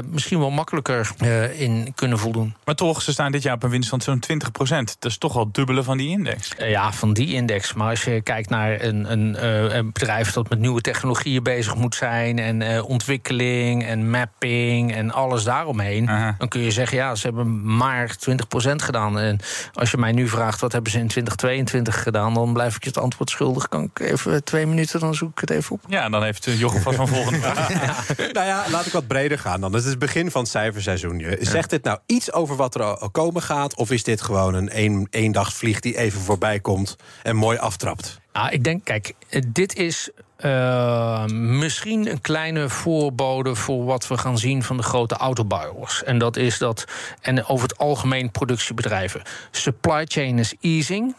misschien 0.04 0.38
wel 0.38 0.50
makkelijker 0.50 1.10
in 1.56 1.73
kunnen 1.94 2.18
voldoen. 2.18 2.54
Maar 2.64 2.74
toch, 2.74 3.02
ze 3.02 3.12
staan 3.12 3.32
dit 3.32 3.42
jaar 3.42 3.54
op 3.54 3.62
een 3.62 3.70
winst 3.70 3.88
van 3.88 4.00
zo'n 4.00 4.18
20 4.18 4.50
procent. 4.50 4.96
Dat 4.98 5.10
is 5.10 5.18
toch 5.18 5.32
wel 5.32 5.52
dubbele 5.52 5.82
van 5.82 5.96
die 5.96 6.08
index. 6.08 6.50
Ja, 6.58 6.92
van 6.92 7.12
die 7.12 7.34
index. 7.34 7.72
Maar 7.72 7.90
als 7.90 8.04
je 8.04 8.20
kijkt 8.20 8.50
naar 8.50 8.82
een, 8.82 9.12
een, 9.12 9.36
eh, 9.36 9.74
een 9.74 9.92
bedrijf 9.92 10.32
dat 10.32 10.48
met 10.48 10.58
nieuwe 10.58 10.80
technologieën 10.80 11.42
bezig 11.42 11.74
moet 11.74 11.94
zijn... 11.94 12.38
en 12.38 12.60
uh, 12.60 12.88
ontwikkeling 12.88 13.84
en 13.84 14.10
mapping 14.10 14.94
en 14.94 15.10
alles 15.10 15.44
daaromheen... 15.44 16.08
Aha. 16.08 16.34
dan 16.38 16.48
kun 16.48 16.60
je 16.60 16.70
zeggen, 16.70 16.96
ja, 16.96 17.14
ze 17.14 17.26
hebben 17.26 17.76
maar 17.76 18.16
20 18.16 18.48
procent 18.48 18.82
gedaan. 18.82 19.18
En 19.18 19.40
als 19.72 19.90
je 19.90 19.96
mij 19.96 20.12
nu 20.12 20.28
vraagt, 20.28 20.60
wat 20.60 20.72
hebben 20.72 20.92
ze 20.92 20.98
in 20.98 21.08
2022 21.08 22.02
gedaan... 22.02 22.34
dan 22.34 22.52
blijf 22.52 22.76
ik 22.76 22.82
je 22.82 22.88
het 22.88 22.98
antwoord 22.98 23.30
schuldig. 23.30 23.68
Kan 23.68 23.82
ik 23.82 24.00
even 24.00 24.44
twee 24.44 24.66
minuten, 24.66 25.00
dan 25.00 25.14
zoek 25.14 25.30
ik 25.30 25.38
het 25.38 25.50
even 25.50 25.72
op. 25.72 25.80
Ja, 25.86 26.08
dan 26.08 26.22
heeft 26.22 26.44
Jochem 26.44 26.80
vast 26.80 26.96
van 26.96 27.08
volgende 27.08 27.38
vraag. 27.48 27.72
ja. 27.72 27.94
Nou 28.32 28.46
ja, 28.46 28.64
laat 28.70 28.86
ik 28.86 28.92
wat 28.92 29.06
breder 29.06 29.38
gaan 29.38 29.60
dan. 29.60 29.72
Het 29.72 29.84
is 29.84 29.90
het 29.90 29.98
begin 29.98 30.30
van 30.30 30.40
het 30.40 30.50
cijferseizoen. 30.50 31.18
Je 31.18 31.38
zegt 31.70 31.82
dit 31.82 31.92
nou 31.92 31.98
iets 32.06 32.32
over 32.32 32.56
wat 32.56 32.74
er 32.74 32.82
al 32.82 33.10
komen 33.10 33.42
gaat? 33.42 33.76
Of 33.76 33.90
is 33.90 34.02
dit 34.02 34.22
gewoon 34.22 34.54
een 34.54 34.78
een, 34.78 35.06
eendagsvlieg 35.10 35.80
die 35.80 35.96
even 35.96 36.20
voorbij 36.20 36.60
komt 36.60 36.96
en 37.22 37.36
mooi 37.36 37.58
aftrapt? 37.58 38.20
Nou, 38.32 38.50
ik 38.50 38.64
denk, 38.64 38.84
kijk, 38.84 39.14
dit 39.46 39.76
is 39.76 40.10
uh, 40.40 41.24
misschien 41.26 42.10
een 42.10 42.20
kleine 42.20 42.68
voorbode 42.68 43.54
voor 43.54 43.84
wat 43.84 44.08
we 44.08 44.18
gaan 44.18 44.38
zien 44.38 44.62
van 44.62 44.76
de 44.76 44.82
grote 44.82 45.14
autobouwers. 45.14 46.02
En 46.02 46.18
dat 46.18 46.36
is 46.36 46.58
dat, 46.58 46.84
en 47.20 47.46
over 47.46 47.68
het 47.68 47.78
algemeen 47.78 48.30
productiebedrijven. 48.30 49.22
Supply 49.50 50.04
chain 50.04 50.38
is 50.38 50.54
easing. 50.60 51.16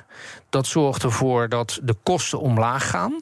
Dat 0.56 0.68
zorgt 0.68 1.04
ervoor 1.04 1.50
dat 1.50 1.80
de 1.84 1.96
kosten 2.04 2.40
omlaag 2.40 2.90
gaan. 2.90 3.22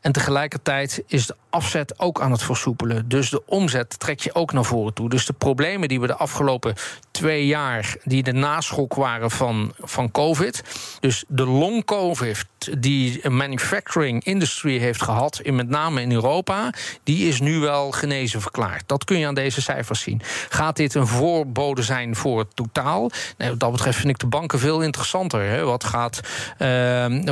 En 0.00 0.12
tegelijkertijd 0.12 1.02
is 1.06 1.26
de 1.26 1.36
afzet 1.50 1.98
ook 1.98 2.20
aan 2.20 2.32
het 2.32 2.42
versoepelen. 2.42 3.08
Dus 3.08 3.30
de 3.30 3.42
omzet 3.46 3.98
trek 3.98 4.20
je 4.20 4.34
ook 4.34 4.52
naar 4.52 4.64
voren 4.64 4.94
toe. 4.94 5.08
Dus 5.08 5.26
de 5.26 5.32
problemen 5.32 5.88
die 5.88 6.00
we 6.00 6.06
de 6.06 6.16
afgelopen 6.16 6.74
twee 7.10 7.46
jaar, 7.46 7.96
die 8.04 8.22
de 8.22 8.32
naschok 8.32 8.94
waren 8.94 9.30
van, 9.30 9.72
van 9.78 10.10
COVID. 10.10 10.62
Dus 11.00 11.24
de 11.28 11.46
long 11.46 11.84
COVID 11.84 12.46
die 12.78 13.18
een 13.22 13.36
manufacturing 13.36 14.24
industry 14.24 14.78
heeft 14.78 15.02
gehad, 15.02 15.40
in 15.42 15.54
met 15.54 15.68
name 15.68 16.00
in 16.00 16.12
Europa, 16.12 16.72
die 17.04 17.28
is 17.28 17.40
nu 17.40 17.58
wel 17.58 17.90
genezen 17.90 18.40
verklaard. 18.40 18.82
Dat 18.86 19.04
kun 19.04 19.18
je 19.18 19.26
aan 19.26 19.34
deze 19.34 19.62
cijfers 19.62 20.00
zien. 20.00 20.20
Gaat 20.48 20.76
dit 20.76 20.94
een 20.94 21.06
voorbode 21.06 21.82
zijn 21.82 22.16
voor 22.16 22.38
het 22.38 22.56
totaal? 22.56 23.10
Nee, 23.36 23.48
wat 23.48 23.60
dat 23.60 23.72
betreft 23.72 23.98
vind 23.98 24.08
ik 24.08 24.18
de 24.18 24.26
banken 24.26 24.58
veel 24.58 24.80
interessanter. 24.80 25.40
Hè? 25.40 25.64
Wat, 25.64 25.84
gaat, 25.84 26.20
uh, 26.58 26.71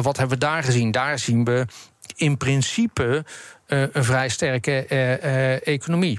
wat 0.02 0.16
hebben 0.16 0.38
we 0.38 0.44
daar 0.44 0.62
gezien? 0.62 0.90
Daar 0.90 1.18
zien 1.18 1.44
we 1.44 1.66
in 2.16 2.36
principe 2.36 3.24
uh, 3.66 3.82
een 3.92 4.04
vrij 4.04 4.28
sterke 4.28 4.86
uh, 4.88 5.66
economie. 5.66 6.18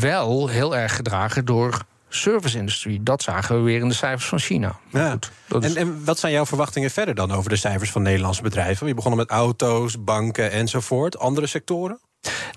wel 0.00 0.48
heel 0.48 0.76
erg 0.76 0.96
gedragen 0.96 1.44
door 1.44 1.84
service-industrie. 2.08 3.02
Dat 3.02 3.22
zagen 3.22 3.56
we 3.56 3.62
weer 3.62 3.80
in 3.80 3.88
de 3.88 3.94
cijfers 3.94 4.28
van 4.28 4.38
China. 4.38 4.78
Ja. 4.92 5.18
Goed, 5.48 5.64
en, 5.64 5.70
is... 5.70 5.74
en, 5.74 6.04
wat 6.04 6.18
zijn 6.18 6.32
jouw 6.32 6.46
verwachtingen 6.46 6.90
verder 6.90 7.14
dan 7.14 7.32
over 7.32 7.50
de 7.50 7.56
cijfers 7.56 7.90
van 7.90 8.02
Nederlandse 8.02 8.42
bedrijven? 8.42 8.86
Je 8.86 8.94
begonnen 8.94 9.18
met 9.18 9.30
auto's, 9.30 10.04
banken 10.04 10.50
enzovoort. 10.50 11.18
Andere 11.18 11.46
sectoren? 11.46 12.00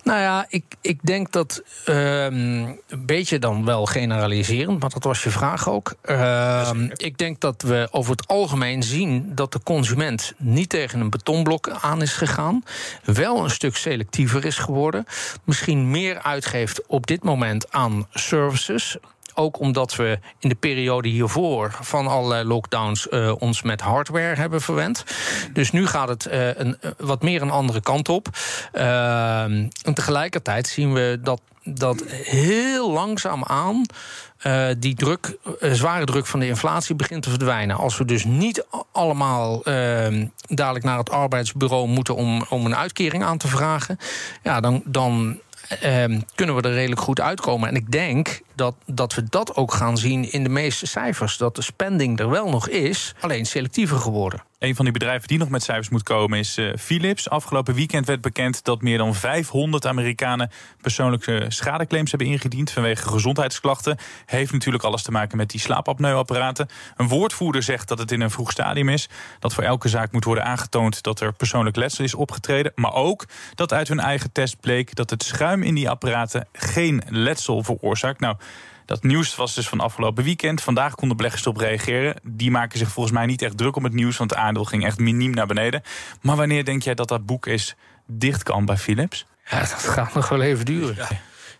Nou 0.03 0.19
ja, 0.19 0.45
ik, 0.49 0.63
ik 0.81 0.99
denk 1.03 1.31
dat 1.31 1.63
uh, 1.89 2.23
een 2.23 2.79
beetje 2.97 3.39
dan 3.39 3.65
wel 3.65 3.85
generaliserend, 3.85 4.79
maar 4.79 4.89
dat 4.89 5.03
was 5.03 5.23
je 5.23 5.29
vraag 5.29 5.69
ook. 5.69 5.93
Uh, 6.05 6.69
ik 6.95 7.17
denk 7.17 7.39
dat 7.39 7.61
we 7.61 7.87
over 7.91 8.11
het 8.11 8.27
algemeen 8.27 8.83
zien 8.83 9.31
dat 9.35 9.51
de 9.51 9.63
consument 9.63 10.33
niet 10.37 10.69
tegen 10.69 10.99
een 10.99 11.09
betonblok 11.09 11.69
aan 11.69 12.01
is 12.01 12.13
gegaan. 12.13 12.63
Wel 13.03 13.43
een 13.43 13.49
stuk 13.49 13.75
selectiever 13.75 14.45
is 14.45 14.57
geworden. 14.57 15.05
Misschien 15.43 15.91
meer 15.91 16.21
uitgeeft 16.21 16.87
op 16.87 17.07
dit 17.07 17.23
moment 17.23 17.71
aan 17.71 18.07
services. 18.09 18.97
Ook 19.33 19.59
omdat 19.59 19.95
we 19.95 20.19
in 20.39 20.50
de 20.50 20.55
periode 20.55 21.09
hiervoor 21.09 21.77
van 21.81 22.07
allerlei 22.07 22.43
lockdowns 22.43 23.07
uh, 23.11 23.33
ons 23.39 23.61
met 23.61 23.81
hardware 23.81 24.35
hebben 24.35 24.61
verwend. 24.61 25.03
Dus 25.53 25.71
nu 25.71 25.88
gaat 25.88 26.07
het 26.07 26.27
uh, 26.31 26.57
een, 26.57 26.77
wat 26.97 27.21
meer 27.21 27.41
een 27.41 27.51
andere 27.51 27.81
kant 27.81 28.09
op. 28.09 28.27
Uh, 28.73 29.41
en 29.41 29.93
tegelijkertijd 29.93 30.67
zien 30.67 30.93
we 30.93 31.19
dat, 31.21 31.41
dat 31.63 32.03
heel 32.07 32.91
langzaam 32.91 33.43
aan. 33.43 33.85
Die 34.79 34.95
druk, 34.95 35.38
zware 35.59 36.05
druk 36.05 36.25
van 36.25 36.39
de 36.39 36.47
inflatie 36.47 36.95
begint 36.95 37.23
te 37.23 37.29
verdwijnen. 37.29 37.75
Als 37.75 37.97
we 37.97 38.05
dus 38.05 38.25
niet 38.25 38.65
allemaal 38.91 39.61
uh, 39.67 40.25
dadelijk 40.47 40.85
naar 40.85 40.97
het 40.97 41.09
arbeidsbureau 41.09 41.88
moeten 41.88 42.15
om, 42.15 42.45
om 42.50 42.65
een 42.65 42.75
uitkering 42.75 43.23
aan 43.23 43.38
te 43.38 43.47
vragen, 43.47 43.97
ja, 44.43 44.59
dan, 44.59 44.81
dan 44.85 45.39
kunnen 46.35 46.55
we 46.55 46.61
er 46.61 46.73
redelijk 46.73 47.01
goed 47.01 47.19
uitkomen. 47.19 47.69
En 47.69 47.75
ik 47.75 47.91
denk 47.91 48.41
dat, 48.55 48.75
dat 48.86 49.13
we 49.13 49.24
dat 49.29 49.55
ook 49.55 49.74
gaan 49.74 49.98
zien 49.98 50.31
in 50.31 50.43
de 50.43 50.50
meeste 50.50 50.88
cijfers. 50.88 51.38
Dat 51.38 51.55
de 51.55 51.62
spending 51.62 52.20
er 52.20 52.29
wel 52.29 52.50
nog 52.50 52.70
is, 52.70 53.15
alleen 53.20 53.46
selectiever 53.46 53.98
geworden. 53.98 54.43
Een 54.62 54.75
van 54.75 54.86
die 54.86 54.93
bedrijven 54.93 55.27
die 55.27 55.38
nog 55.38 55.50
met 55.50 55.63
cijfers 55.63 55.89
moet 55.89 56.03
komen 56.03 56.39
is 56.39 56.58
uh, 56.58 56.75
Philips. 56.77 57.29
Afgelopen 57.29 57.74
weekend 57.74 58.05
werd 58.05 58.22
bekend 58.22 58.63
dat 58.63 58.81
meer 58.81 58.98
dan 58.98 59.15
500 59.15 59.86
Amerikanen 59.86 60.51
persoonlijke 60.81 61.46
schadeclaims 61.48 62.10
hebben 62.10 62.27
ingediend 62.27 62.72
vanwege 62.72 63.08
gezondheidsklachten. 63.08 63.98
Heeft 64.25 64.51
natuurlijk 64.51 64.84
alles 64.84 65.03
te 65.03 65.12
maken 65.12 65.38
met 65.38 65.50
die 65.50 65.60
slaapapneuapparaten. 65.60 66.67
Een 66.98 67.08
woordvoerder 67.08 67.63
zegt 67.63 67.88
dat 67.88 68.00
het 68.00 68.12
in 68.12 68.22
een 68.22 68.31
vroeg 68.31 68.51
stadium 68.51 68.89
is. 68.89 69.10
Dat 69.39 69.53
voor 69.53 69.63
elke 69.63 69.88
zaak 69.88 70.12
moet 70.12 70.24
worden 70.24 70.46
aangetoond 70.46 71.03
dat 71.03 71.20
er 71.20 71.34
persoonlijk 71.34 71.75
letsel 71.75 72.03
is 72.03 72.13
opgetreden. 72.13 72.72
Maar 72.75 72.93
ook 72.93 73.25
dat 73.55 73.74
uit 73.74 73.88
hun 73.88 74.00
eigen 74.00 74.31
test 74.31 74.60
bleek 74.60 74.96
dat 74.96 75.10
het 75.10 75.24
schuim 75.24 75.63
in 75.63 75.75
die 75.75 75.89
apparaten 75.89 76.48
geen 76.53 77.01
letsel 77.10 77.63
veroorzaakt. 77.63 78.20
Nou, 78.20 78.36
dat 78.91 79.03
nieuws 79.03 79.36
was 79.36 79.55
dus 79.55 79.67
van 79.67 79.79
afgelopen 79.79 80.24
weekend. 80.24 80.62
Vandaag 80.62 80.95
konden 80.95 81.17
beleggers 81.17 81.41
erop 81.41 81.57
reageren. 81.57 82.15
Die 82.24 82.51
maken 82.51 82.77
zich 82.77 82.89
volgens 82.89 83.15
mij 83.15 83.25
niet 83.25 83.41
echt 83.41 83.57
druk 83.57 83.75
om 83.75 83.83
het 83.83 83.93
nieuws, 83.93 84.17
want 84.17 84.29
het 84.29 84.39
aandeel 84.39 84.65
ging 84.65 84.86
echt 84.86 85.00
miniem 85.00 85.31
naar 85.31 85.48
beneden. 85.48 85.81
Maar 86.21 86.36
wanneer 86.36 86.65
denk 86.65 86.83
jij 86.83 86.93
dat 86.93 87.07
dat 87.07 87.25
boek 87.25 87.48
is 87.48 87.75
dicht 88.07 88.43
kan 88.43 88.65
bij 88.65 88.77
Philips? 88.77 89.25
Ja, 89.50 89.60
dat 89.60 89.71
gaat 89.74 90.13
nog 90.13 90.29
wel 90.29 90.41
even 90.41 90.65
duren. 90.65 90.95
Ja, 90.95 91.07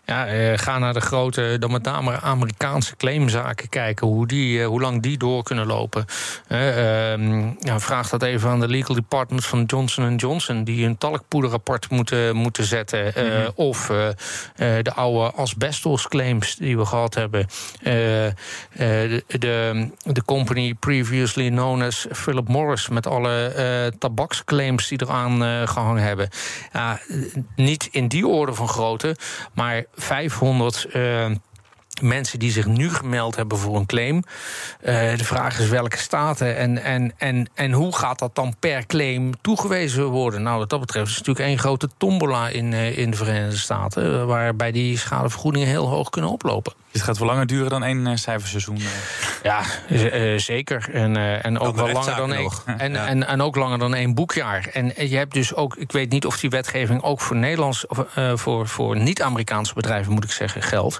eh, 0.04 0.58
ga 0.58 0.78
naar 0.78 0.92
de 0.92 1.00
grote, 1.00 1.56
dan 1.58 1.70
met 1.70 1.82
name 1.82 2.20
Amerikaanse 2.20 2.96
claimzaken 2.96 3.68
kijken. 3.68 4.06
Hoe, 4.06 4.26
die, 4.26 4.60
eh, 4.60 4.66
hoe 4.66 4.80
lang 4.80 5.02
die 5.02 5.18
door 5.18 5.42
kunnen 5.42 5.66
lopen. 5.66 6.04
Eh, 6.48 7.12
ehm, 7.12 7.50
ja, 7.58 7.80
vraag 7.80 8.08
dat 8.08 8.22
even 8.22 8.50
aan 8.50 8.60
de 8.60 8.68
legal 8.68 8.94
department 8.94 9.44
van 9.44 9.64
Johnson 9.64 10.16
Johnson. 10.16 10.64
Die 10.64 10.86
een 10.86 10.98
talkpoederrapport 10.98 11.90
moeten, 11.90 12.36
moeten 12.36 12.64
zetten. 12.64 13.12
Mhm. 13.16 13.50
Of 13.54 13.86
de 14.56 14.92
oude 14.94 15.32
asbestos 15.36 16.08
claims 16.08 16.56
die 16.56 16.76
we 16.76 16.84
gehad 16.84 17.14
hebben. 17.14 17.46
De, 17.82 18.34
de, 20.02 20.24
company 20.24 20.74
previously 20.74 21.48
known 21.48 21.82
as 21.82 22.06
Philip 22.12 22.48
Morris. 22.48 22.88
Met 22.88 23.06
alle 23.06 23.92
tabaksclaims 23.98 24.88
die 24.88 25.02
eraan 25.02 25.44
eh, 25.44 25.68
gehangen 25.68 26.02
hebben. 26.02 26.28
Ja, 26.72 27.00
niet 27.56 27.88
in 27.90 28.08
die 28.08 28.26
orde 28.26 28.54
van 28.54 28.68
grootte, 28.68 29.16
maar 29.54 29.84
500 29.94 30.84
eh, 30.84 31.30
mensen 32.00 32.38
die 32.38 32.50
zich 32.50 32.66
nu 32.66 32.90
gemeld 32.90 33.36
hebben 33.36 33.58
voor 33.58 33.76
een 33.76 33.86
claim. 33.86 34.22
Eh, 34.80 35.16
de 35.16 35.24
vraag 35.24 35.58
is 35.58 35.68
welke 35.68 35.96
staten 35.96 36.56
en, 36.56 36.82
en, 36.82 37.12
en, 37.16 37.50
en 37.54 37.72
hoe 37.72 37.96
gaat 37.96 38.18
dat 38.18 38.34
dan 38.34 38.54
per 38.58 38.86
claim 38.86 39.32
toegewezen 39.40 40.04
worden? 40.04 40.42
Nou, 40.42 40.58
wat 40.58 40.70
dat 40.70 40.80
betreft 40.80 41.08
is 41.08 41.16
het 41.16 41.26
natuurlijk 41.26 41.54
één 41.54 41.64
grote 41.64 41.88
tombola 41.96 42.48
in, 42.48 42.72
eh, 42.72 42.98
in 42.98 43.10
de 43.10 43.16
Verenigde 43.16 43.56
Staten, 43.56 44.26
waarbij 44.26 44.72
die 44.72 44.98
schadevergoedingen 44.98 45.68
heel 45.68 45.88
hoog 45.88 46.10
kunnen 46.10 46.30
oplopen. 46.30 46.72
Dit 46.92 47.02
gaat 47.02 47.18
wel 47.18 47.28
langer 47.28 47.46
duren 47.46 47.70
dan 47.70 47.84
één 47.84 48.06
eh, 48.06 48.16
cijferseizoen. 48.16 48.76
eh. 48.76 48.82
Ja, 49.42 49.60
eh, 49.88 50.38
zeker. 50.38 50.88
En, 50.92 51.16
en 51.42 51.58
ook 51.58 51.76
wel 51.76 51.92
langer 51.92 52.16
dan 52.16 52.32
één. 52.32 52.50
En, 52.78 52.92
Ja. 52.92 53.06
en, 53.06 53.26
en 53.26 53.40
ook 53.42 53.56
langer 53.56 53.78
dan 53.78 53.94
één 53.94 54.14
boekjaar. 54.14 54.68
En 54.72 54.92
je 55.08 55.16
hebt 55.16 55.32
dus 55.32 55.54
ook, 55.54 55.76
ik 55.76 55.92
weet 55.92 56.10
niet 56.10 56.26
of 56.26 56.38
die 56.40 56.50
wetgeving 56.50 57.02
ook 57.02 57.20
voor 57.20 57.36
Nederlands, 57.36 57.86
of 57.86 57.98
eh, 58.14 58.32
voor, 58.36 58.68
voor 58.68 58.96
niet-Amerikaanse 58.96 59.74
bedrijven, 59.74 60.12
moet 60.12 60.24
ik 60.24 60.30
zeggen, 60.30 60.62
geldt. 60.62 60.98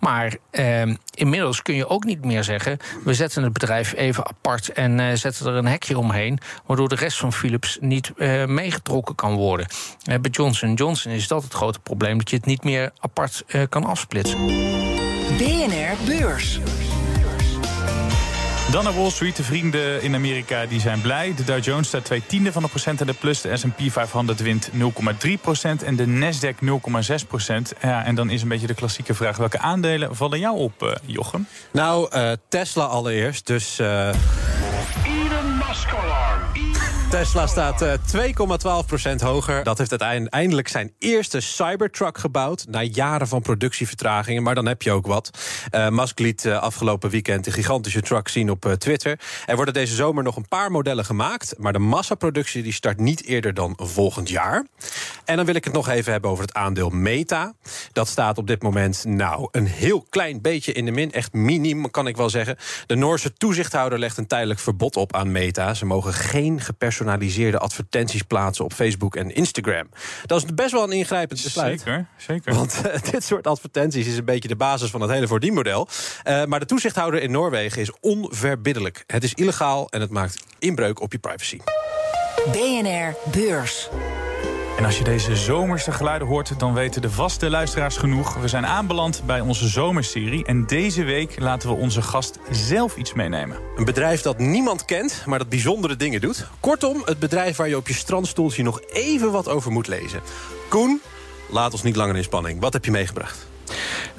Maar 0.00 0.34
eh, 0.50 0.82
inmiddels 1.14 1.62
kun 1.62 1.74
je 1.74 1.88
ook 1.88 2.04
niet 2.04 2.24
meer 2.24 2.44
zeggen. 2.44 2.78
We 3.04 3.14
zetten 3.14 3.42
het 3.42 3.52
bedrijf 3.52 3.94
even 3.94 4.26
apart 4.26 4.68
en 4.68 5.18
zetten 5.18 5.46
er 5.46 5.54
een 5.54 5.66
hekje 5.66 5.98
omheen. 5.98 6.38
Waardoor 6.66 6.88
de 6.88 6.94
rest 6.94 7.18
van 7.18 7.32
Philips 7.32 7.78
niet 7.80 8.12
meegetrokken 8.46 9.14
kan 9.14 9.34
worden. 9.34 9.66
Bij 10.04 10.30
Johnson 10.30 10.74
Johnson 10.74 11.12
is 11.12 11.28
dat 11.28 11.42
het 11.42 11.52
grote 11.54 11.80
probleem, 11.80 12.18
dat 12.18 12.30
je 12.30 12.36
het 12.36 12.46
niet 12.46 12.64
meer 12.64 12.90
apart 13.00 13.44
kan 13.68 13.84
afsplitsen. 13.84 14.38
BNR 15.38 15.96
Beurs. 16.06 16.60
Dan 18.70 18.84
naar 18.84 18.94
Wall 18.94 19.10
Street. 19.10 19.36
De 19.36 19.42
vrienden 19.42 20.02
in 20.02 20.14
Amerika 20.14 20.66
die 20.66 20.80
zijn 20.80 21.00
blij. 21.00 21.34
De 21.36 21.44
Dow 21.44 21.64
Jones 21.64 21.88
staat 21.88 22.04
twee 22.04 22.22
tiende 22.26 22.52
van 22.52 22.62
een 22.62 22.68
procent 22.68 23.00
in 23.00 23.06
de 23.06 23.12
plus. 23.12 23.40
De 23.40 23.56
S&P 23.56 23.80
500 23.86 24.40
wint 24.40 24.70
0,3 24.70 25.30
procent. 25.40 25.82
En 25.82 25.96
de 25.96 26.06
Nasdaq 26.06 26.64
0,6 26.64 27.26
procent. 27.28 27.72
Ja, 27.82 28.04
en 28.04 28.14
dan 28.14 28.30
is 28.30 28.42
een 28.42 28.48
beetje 28.48 28.66
de 28.66 28.74
klassieke 28.74 29.14
vraag. 29.14 29.36
Welke 29.36 29.58
aandelen 29.58 30.16
vallen 30.16 30.38
jou 30.38 30.56
op, 30.56 30.82
eh, 30.82 30.92
Jochem? 31.06 31.46
Nou, 31.70 32.08
eh, 32.10 32.32
Tesla 32.48 32.84
allereerst. 32.84 33.46
Dus 33.46 33.78
eh, 33.78 34.10
Tesla 37.10 37.46
staat 37.46 37.82
eh, 37.82 37.92
2,12% 39.12 39.14
hoger. 39.22 39.64
Dat 39.64 39.78
heeft 39.78 39.90
uiteindelijk 39.90 40.34
eindelijk 40.34 40.68
zijn 40.68 40.92
eerste 40.98 41.40
Cybertruck 41.40 42.18
gebouwd. 42.18 42.64
Na 42.68 42.82
jaren 42.82 43.28
van 43.28 43.42
productievertragingen. 43.42 44.42
Maar 44.42 44.54
dan 44.54 44.66
heb 44.66 44.82
je 44.82 44.92
ook 44.92 45.06
wat. 45.06 45.30
Eh, 45.70 45.88
Musk 45.88 46.18
liet 46.18 46.44
eh, 46.44 46.58
afgelopen 46.58 47.10
weekend 47.10 47.44
de 47.44 47.52
gigantische 47.52 48.00
truck 48.00 48.28
zien 48.28 48.50
op 48.50 48.64
eh, 48.64 48.72
Twitter. 48.72 49.20
Er 49.46 49.56
worden 49.56 49.74
deze 49.74 49.94
zomer 49.94 50.22
nog 50.22 50.36
een 50.36 50.48
paar 50.48 50.70
modellen 50.70 51.04
gemaakt. 51.04 51.54
Maar 51.58 51.72
de 51.72 51.78
massaproductie 51.78 52.62
die 52.62 52.72
start 52.72 52.98
niet 52.98 53.24
eerder 53.24 53.54
dan 53.54 53.78
volgend 53.80 54.28
jaar. 54.28 54.66
En 55.24 55.36
dan 55.36 55.46
wil 55.46 55.54
ik 55.54 55.64
het 55.64 55.72
nog 55.72 55.88
even 55.88 56.12
hebben 56.12 56.30
over 56.30 56.44
het 56.44 56.54
aandeel 56.54 56.88
Meta. 56.88 57.54
Dat 57.92 58.08
staat 58.08 58.38
op 58.38 58.46
dit 58.46 58.62
moment 58.62 59.04
nou 59.04 59.48
een 59.50 59.66
heel 59.66 60.06
klein 60.10 60.40
beetje 60.40 60.72
in 60.72 60.84
de 60.84 60.90
min. 60.90 61.12
Echt 61.12 61.32
minim, 61.32 61.90
kan 61.90 62.06
ik 62.06 62.16
wel 62.16 62.30
zeggen. 62.30 62.56
De 62.86 62.94
Noorse 62.94 63.32
toezichthouder 63.32 63.98
legt 63.98 64.18
een 64.18 64.26
tijdelijk 64.26 64.60
verbod 64.60 64.96
op 64.96 65.16
aan 65.16 65.32
Meta. 65.32 65.61
Ze 65.74 65.86
mogen 65.86 66.12
geen 66.12 66.60
gepersonaliseerde 66.60 67.58
advertenties 67.58 68.22
plaatsen 68.22 68.64
op 68.64 68.72
Facebook 68.72 69.16
en 69.16 69.34
Instagram. 69.34 69.88
Dat 70.26 70.44
is 70.44 70.54
best 70.54 70.72
wel 70.72 70.82
een 70.82 70.92
ingrijpend 70.92 71.42
besluit. 71.42 71.80
Zeker, 71.80 72.06
zeker. 72.16 72.54
Want 72.54 72.80
eh, 72.84 73.02
dit 73.12 73.24
soort 73.24 73.46
advertenties 73.46 74.06
is 74.06 74.16
een 74.16 74.24
beetje 74.24 74.48
de 74.48 74.56
basis 74.56 74.90
van 74.90 75.00
het 75.00 75.10
hele 75.10 75.26
verdienmodel. 75.26 75.88
Eh, 76.22 76.44
maar 76.44 76.60
de 76.60 76.66
toezichthouder 76.66 77.22
in 77.22 77.30
Noorwegen 77.30 77.80
is 77.80 77.92
onverbiddelijk. 78.00 79.04
Het 79.06 79.24
is 79.24 79.34
illegaal 79.34 79.88
en 79.90 80.00
het 80.00 80.10
maakt 80.10 80.44
inbreuk 80.58 81.00
op 81.00 81.12
je 81.12 81.18
privacy. 81.18 81.58
BNR 82.52 83.14
Beurs. 83.30 83.88
En 84.82 84.88
als 84.88 84.98
je 84.98 85.04
deze 85.04 85.36
zomerse 85.36 85.92
geluiden 85.92 86.28
hoort, 86.28 86.58
dan 86.58 86.74
weten 86.74 87.02
de 87.02 87.10
vaste 87.10 87.50
luisteraars 87.50 87.96
genoeg. 87.96 88.36
We 88.36 88.48
zijn 88.48 88.66
aanbeland 88.66 89.22
bij 89.26 89.40
onze 89.40 89.68
zomerserie. 89.68 90.44
En 90.44 90.66
deze 90.66 91.04
week 91.04 91.40
laten 91.40 91.68
we 91.68 91.74
onze 91.74 92.02
gast 92.02 92.38
zelf 92.50 92.96
iets 92.96 93.12
meenemen. 93.12 93.58
Een 93.76 93.84
bedrijf 93.84 94.22
dat 94.22 94.38
niemand 94.38 94.84
kent, 94.84 95.22
maar 95.26 95.38
dat 95.38 95.48
bijzondere 95.48 95.96
dingen 95.96 96.20
doet. 96.20 96.46
Kortom, 96.60 97.02
het 97.04 97.18
bedrijf 97.18 97.56
waar 97.56 97.68
je 97.68 97.76
op 97.76 97.88
je 97.88 97.94
strandstoeltje 97.94 98.62
nog 98.62 98.80
even 98.80 99.32
wat 99.32 99.48
over 99.48 99.72
moet 99.72 99.86
lezen. 99.86 100.20
Koen, 100.68 101.00
laat 101.50 101.72
ons 101.72 101.82
niet 101.82 101.96
langer 101.96 102.16
in 102.16 102.24
spanning. 102.24 102.60
Wat 102.60 102.72
heb 102.72 102.84
je 102.84 102.90
meegebracht? 102.90 103.51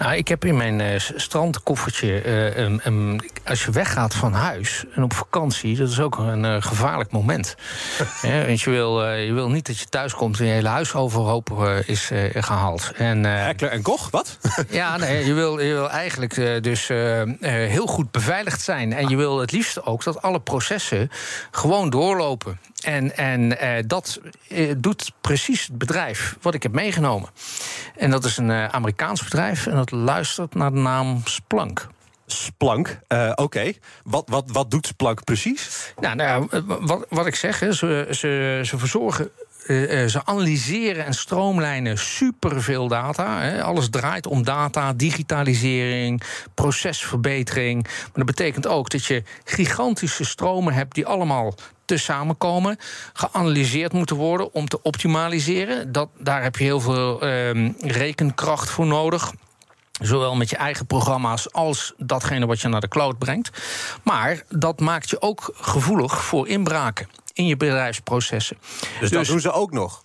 Nou, 0.04 0.16
ik 0.16 0.28
heb 0.28 0.46
in 0.46 0.58
mijn 0.58 0.82
eh, 0.82 1.00
strandkoffertje. 1.16 2.22
eh, 2.22 3.20
als 3.46 3.63
je 3.63 3.72
weggaat 3.72 4.13
van 4.13 4.34
huis 4.34 4.84
en 4.96 5.04
op 5.04 5.13
vakantie, 5.13 5.78
dat 5.78 5.89
is 5.89 6.00
ook 6.00 6.18
een 6.18 6.46
eh, 6.46 6.62
gevaarlijk 6.62 7.12
moment. 7.12 7.56
Want 8.48 8.62
je 8.62 8.70
wil, 8.70 9.12
je 9.12 9.34
wil 9.34 9.50
niet 9.50 9.66
dat 9.66 9.80
je 9.80 9.86
thuis 9.86 10.13
komt 10.13 10.39
en 10.39 10.46
je 10.46 10.52
hele 10.52 10.68
huis 10.68 10.94
overhoop 10.94 11.68
is 11.86 12.12
eh, 12.12 12.44
gehaald. 12.44 12.92
En, 12.96 13.24
Heckler 13.24 13.72
en 13.72 13.82
Koch, 13.82 14.10
wat? 14.10 14.38
ja, 14.70 14.98
nee, 14.98 15.26
je, 15.26 15.34
wil, 15.34 15.60
je 15.60 15.74
wil 15.74 15.89
eigenlijk 15.89 16.63
dus 16.63 16.88
heel 17.39 17.88
goed 17.88 18.12
beveiligd 18.12 18.62
zijn. 18.62 18.94
En 18.94 19.10
je 19.10 19.16
wil 19.16 19.39
het 19.39 19.52
liefst 19.52 19.86
ook 19.86 20.04
dat 20.04 20.22
alle 20.22 20.39
processen 20.39 21.10
gewoon 21.52 21.89
doorlopen. 21.89 22.60
En, 22.84 23.17
en 23.17 23.60
eh, 23.60 23.84
dat 23.88 24.19
eh, 24.48 24.72
doet 24.78 25.12
precies 25.22 25.62
het 25.67 25.78
bedrijf 25.78 26.38
wat 26.41 26.54
ik 26.54 26.63
heb 26.63 26.72
meegenomen. 26.72 27.30
En 27.98 28.10
dat 28.10 28.26
is 28.26 28.38
een 28.38 28.52
eh, 28.52 28.65
Amerikaans 28.65 29.24
bedrijf 29.24 29.67
en 29.67 29.76
dat 29.76 29.91
luistert 29.91 30.56
naar 30.56 30.72
de 30.72 30.80
naam 30.80 31.22
Splunk. 31.24 31.88
Splank. 32.26 33.00
Oké, 33.36 33.72
wat, 34.04 34.30
wat, 34.30 34.43
wat 34.52 34.72
doet 34.72 34.88
Splank 34.88 35.24
precies? 35.24 35.93
Nou, 36.00 36.15
nou 36.15 36.48
wat, 36.65 37.06
wat 37.10 37.26
ik 37.26 37.36
zeg, 37.36 37.60
hè, 37.60 37.74
ze, 37.74 38.08
ze, 38.12 38.62
ze 38.63 38.78
verzorgen. 38.78 39.32
Eh, 39.65 40.04
eh, 40.04 40.10
ze 40.10 40.26
analyseren 40.26 41.06
en 41.06 41.13
stroomlijnen 41.13 41.97
superveel 41.97 42.88
data. 42.88 43.41
Hè. 43.41 43.63
Alles 43.63 43.89
draait 43.89 44.28
om 44.28 44.43
data, 44.43 44.93
digitalisering, 44.93 46.21
procesverbetering. 46.54 47.84
Maar 47.84 48.12
dat 48.13 48.26
betekent 48.26 48.67
ook 48.67 48.89
dat 48.89 49.06
je 49.06 49.23
gigantische 49.43 50.26
stromen 50.26 50.73
hebt 50.73 50.95
die 50.95 51.06
allemaal 51.06 51.54
te 51.86 51.97
samenkomen, 51.97 52.78
geanalyseerd 53.13 53.93
moeten 53.93 54.15
worden 54.15 54.54
om 54.54 54.67
te 54.67 54.82
optimaliseren. 54.82 55.91
Dat, 55.91 56.10
daar 56.19 56.43
heb 56.43 56.56
je 56.56 56.63
heel 56.63 56.82
veel 56.82 57.21
ehm, 57.21 57.71
rekenkracht 57.80 58.69
voor 58.69 58.86
nodig. 58.86 59.34
Zowel 60.02 60.36
met 60.36 60.49
je 60.49 60.58
eigen 60.58 60.86
programma's 60.86 61.54
als 61.54 61.93
datgene 61.97 62.45
wat 62.45 62.62
je 62.62 62.67
naar 62.67 62.82
de 62.82 62.88
cloud 62.88 63.17
brengt. 63.17 63.49
Maar 64.04 64.43
dat 64.49 64.80
maakt 64.80 65.10
je 65.10 65.21
ook 65.21 65.54
gevoelig 65.56 66.23
voor 66.23 66.47
inbraken 66.47 67.08
in 67.34 67.46
je 67.46 67.58
bedrijfsprocessen. 67.58 68.58
Dus, 69.00 69.10
dat 69.10 69.26
doen 69.26 69.39
ze 69.39 69.52
ook 69.52 69.72
nog. 69.72 70.02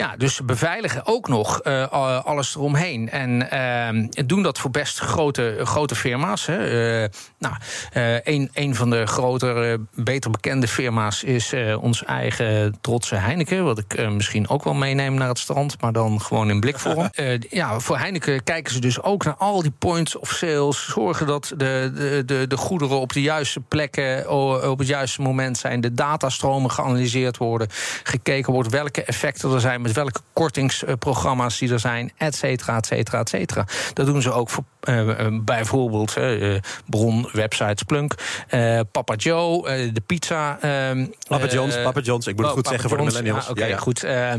Ja, 0.00 0.16
dus 0.16 0.34
ze 0.34 0.44
beveiligen 0.44 1.06
ook 1.06 1.28
nog 1.28 1.60
eh, 1.60 1.86
alles 2.24 2.54
eromheen. 2.56 3.10
En 3.10 3.50
eh, 3.50 4.24
doen 4.26 4.42
dat 4.42 4.58
voor 4.58 4.70
best 4.70 4.98
grote, 4.98 5.60
grote 5.62 5.94
firma's. 5.94 6.46
Hè. 6.46 6.56
Eh, 7.02 7.08
nou, 7.38 7.54
eh, 7.92 8.34
een, 8.34 8.50
een 8.52 8.74
van 8.74 8.90
de 8.90 9.06
grotere, 9.06 9.80
beter 9.94 10.30
bekende 10.30 10.68
firma's 10.68 11.22
is 11.22 11.54
ons 11.80 12.04
eigen 12.04 12.78
trotse 12.80 13.14
Heineken. 13.14 13.64
Wat 13.64 13.78
ik 13.78 14.10
misschien 14.10 14.48
ook 14.48 14.64
wel 14.64 14.74
meeneem 14.74 15.14
naar 15.14 15.28
het 15.28 15.38
strand, 15.38 15.80
maar 15.80 15.92
dan 15.92 16.20
gewoon 16.20 16.50
in 16.50 16.60
blikvorm. 16.60 17.10
Ja, 17.50 17.78
voor 17.80 17.98
Heineken 17.98 18.44
kijken 18.44 18.72
ze 18.72 18.80
dus 18.80 19.02
ook 19.02 19.24
naar 19.24 19.34
al 19.34 19.62
die 19.62 19.72
points 19.78 20.18
of 20.18 20.30
sales. 20.30 20.86
Zorgen 20.88 21.26
dat 21.26 21.52
de, 21.56 21.90
de, 21.94 22.22
de, 22.26 22.46
de 22.46 22.56
goederen 22.56 23.00
op 23.00 23.12
de 23.12 23.22
juiste 23.22 23.60
plekken 23.60 24.30
op 24.70 24.78
het 24.78 24.88
juiste 24.88 25.22
moment 25.22 25.58
zijn. 25.58 25.80
De 25.80 25.94
datastromen 25.94 26.70
geanalyseerd 26.70 27.36
worden. 27.36 27.68
Gekeken 28.02 28.52
wordt 28.52 28.70
welke 28.70 29.04
effecten 29.04 29.52
er 29.52 29.60
zijn 29.60 29.82
met 29.94 30.04
welke 30.04 30.20
kortingsprogramma's 30.32 31.58
die 31.58 31.72
er 31.72 31.80
zijn, 31.80 32.12
et 32.16 32.34
cetera, 32.34 32.76
et 32.76 32.86
cetera, 32.86 33.18
et 33.20 33.28
cetera. 33.28 33.66
Dat 33.94 34.06
doen 34.06 34.22
ze 34.22 34.32
ook 34.32 34.50
voor 34.50 34.64
eh, 34.80 35.26
eh, 35.26 35.32
bijvoorbeeld 35.42 36.16
eh, 36.16 36.54
eh, 36.54 36.62
bron, 36.86 37.28
website 37.32 37.72
Splunk, 37.76 38.14
eh, 38.48 38.80
Papa 38.92 39.14
Joe, 39.14 39.68
eh, 39.68 39.94
de 39.94 40.00
pizza. 40.00 40.58
ehm, 40.60 41.06
Papa 41.28 41.46
John's, 41.46 41.82
Papa 41.82 42.00
John's. 42.00 42.26
Ik 42.26 42.36
moet 42.36 42.44
het 42.44 42.50
oh, 42.50 42.54
goed 42.54 42.62
Papa 42.62 42.70
zeggen 42.70 42.88
voor 42.88 42.98
de 42.98 43.04
millennials. 43.04 43.44
Ja, 43.44 43.50
Oké, 43.50 43.60
Ja, 43.60 43.66
ja. 43.66 43.76
goed. 43.76 44.04
eh, 44.04 44.32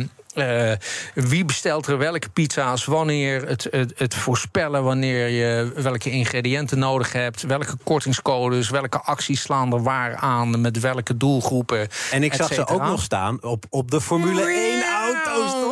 eh, 0.71 0.77
wie 1.13 1.45
bestelt 1.45 1.87
er 1.87 1.97
welke 1.97 2.29
pizza's, 2.29 2.85
wanneer, 2.85 3.47
het, 3.47 3.67
het, 3.71 3.93
het 3.95 4.15
voorspellen 4.15 4.83
wanneer 4.83 5.27
je 5.27 5.71
welke 5.75 6.09
ingrediënten 6.09 6.79
nodig 6.79 7.11
hebt, 7.13 7.41
welke 7.41 7.73
kortingscodes, 7.83 8.69
welke 8.69 8.99
acties 9.01 9.41
slaan 9.41 9.73
er 9.73 9.83
waar 9.83 10.15
aan, 10.15 10.61
met 10.61 10.79
welke 10.79 11.17
doelgroepen. 11.17 11.87
En 12.11 12.23
ik 12.23 12.33
zag 12.33 12.53
ze 12.53 12.67
ook 12.67 12.81
nog 12.83 13.01
staan 13.01 13.43
op, 13.43 13.65
op 13.69 13.91
de 13.91 14.01
Formule 14.01 14.41
1 14.41 14.83
auto's, 15.31 15.53
toch? 15.53 15.70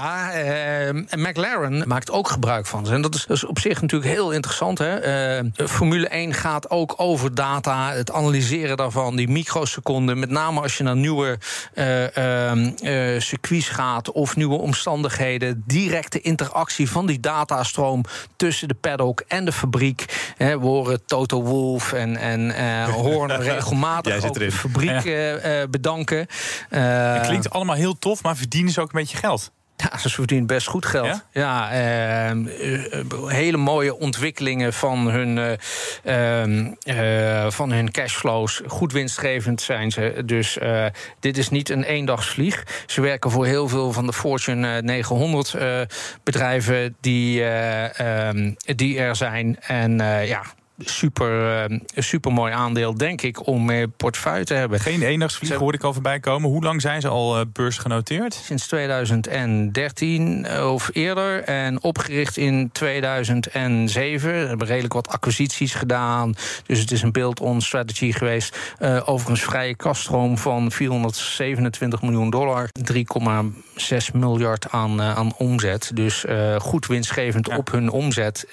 Ja, 0.00 0.08
Ja, 0.10 0.32
eh, 0.32 0.92
McLaren 1.10 1.84
maakt 1.88 2.10
ook 2.10 2.28
gebruik 2.28 2.66
van 2.66 2.86
ze. 2.86 2.92
En 2.92 3.02
dat 3.02 3.14
is, 3.14 3.26
dat 3.26 3.36
is 3.36 3.44
op 3.44 3.58
zich 3.58 3.80
natuurlijk 3.80 4.10
heel 4.12 4.30
interessant. 4.30 4.78
Hè? 4.78 4.96
Eh, 4.96 5.66
Formule 5.68 6.08
1 6.08 6.34
gaat 6.34 6.70
ook 6.70 6.94
over 6.96 7.34
data, 7.34 7.92
het 7.92 8.12
analyseren 8.12 8.76
daarvan, 8.76 9.16
die 9.16 9.28
microseconden. 9.28 10.18
Met 10.18 10.30
name 10.30 10.60
als 10.60 10.76
je 10.78 10.82
naar 10.84 10.96
nieuwe 10.96 11.38
eh, 11.74 12.16
ehm, 12.16 12.70
eh, 12.82 13.20
circuits 13.20 13.68
gaat 13.68 14.12
of 14.12 14.36
nieuwe 14.36 14.58
omstandigheden. 14.58 15.62
Directe 15.66 16.20
interactie 16.20 16.90
van 16.90 17.06
die 17.06 17.20
datastroom 17.20 18.04
tussen 18.36 18.68
de 18.68 18.74
paddock 18.74 19.24
en 19.28 19.44
de 19.44 19.52
fabriek. 19.52 20.32
Hè, 20.36 20.58
we 20.60 20.66
horen 20.66 21.04
Toto 21.06 21.42
Wolff 21.42 21.92
en, 21.92 22.16
en 22.16 22.50
eh 22.50 22.88
Horner 22.94 23.40
regelmatig 23.52 24.24
ook 24.24 24.34
de 24.38 24.52
fabriek 24.52 25.02
Ja. 25.04 25.66
bedanken. 25.68 26.26
Eh, 26.68 27.12
Het 27.12 27.26
klinkt 27.26 27.50
allemaal 27.50 27.76
heel 27.76 27.98
tof, 27.98 28.22
maar 28.22 28.36
verdienen 28.36 28.72
ze 28.72 28.80
ook 28.80 28.92
een 28.92 29.00
beetje 29.00 29.16
geld. 29.16 29.50
Ja, 29.82 29.98
ze 29.98 30.08
verdienen 30.08 30.46
best 30.46 30.66
goed 30.66 30.86
geld. 30.86 31.06
Ja? 31.06 31.22
Ja, 31.32 31.70
ehm, 31.70 32.46
eh, 32.46 33.26
hele 33.26 33.56
mooie 33.56 33.98
ontwikkelingen 33.98 34.72
van 34.72 35.10
hun, 35.10 35.38
eh, 36.04 36.42
ehm, 36.42 36.66
eh, 36.82 37.50
van 37.50 37.72
hun 37.72 37.90
cashflows. 37.90 38.60
Goed 38.66 38.92
winstgevend 38.92 39.60
zijn 39.60 39.90
ze. 39.90 40.22
Dus 40.24 40.58
eh, 40.58 40.86
dit 41.20 41.38
is 41.38 41.48
niet 41.48 41.68
een 41.68 41.84
eendagsvlieg. 41.84 42.84
Ze 42.86 43.00
werken 43.00 43.30
voor 43.30 43.46
heel 43.46 43.68
veel 43.68 43.92
van 43.92 44.06
de 44.06 44.12
Fortune 44.12 44.76
eh, 44.76 44.82
900 44.82 45.54
eh, 45.54 45.80
bedrijven 46.22 46.96
die, 47.00 47.42
eh, 47.42 48.28
ehm, 48.28 48.52
die 48.64 48.98
er 48.98 49.16
zijn. 49.16 49.56
En 49.60 50.00
eh, 50.00 50.28
ja. 50.28 50.42
Super, 50.84 51.62
eh, 51.64 51.78
super 51.94 52.32
mooi 52.32 52.52
aandeel, 52.52 52.94
denk 52.94 53.22
ik, 53.22 53.46
om 53.46 53.70
portefeuille 53.96 54.44
te 54.44 54.54
hebben. 54.54 54.80
Geen 54.80 55.02
eendagsvlieg 55.02 55.54
hoorde 55.54 55.78
ik 55.78 55.84
al 55.84 55.92
voorbij 55.92 56.20
komen. 56.20 56.50
Hoe 56.50 56.62
lang 56.62 56.80
zijn 56.80 57.00
ze 57.00 57.08
al 57.08 57.38
eh, 57.38 57.46
beursgenoteerd? 57.52 58.34
Sinds 58.34 58.66
2013 58.66 60.46
of 60.62 60.90
eerder. 60.92 61.42
En 61.42 61.82
opgericht 61.82 62.36
in 62.36 62.70
2007. 62.72 64.30
We 64.30 64.46
hebben 64.48 64.66
redelijk 64.66 64.94
wat 64.94 65.08
acquisities 65.08 65.74
gedaan. 65.74 66.34
Dus 66.66 66.78
het 66.80 66.90
is 66.90 67.02
een 67.02 67.12
build-on 67.12 67.60
strategy 67.60 68.12
geweest. 68.12 68.58
Eh, 68.78 69.00
overigens 69.04 69.42
vrije 69.42 69.76
kaststroom 69.76 70.38
van 70.38 70.70
427 70.70 72.02
miljoen 72.02 72.30
dollar. 72.30 72.68
3,6 72.82 74.12
miljard 74.12 74.70
aan, 74.70 75.02
aan 75.02 75.34
omzet. 75.36 75.90
Dus 75.94 76.24
goed 76.58 76.86
winstgevend 76.86 77.46
Ja. 77.46 77.56
op 77.56 77.70
hun 77.70 77.90
omzet. 77.90 78.46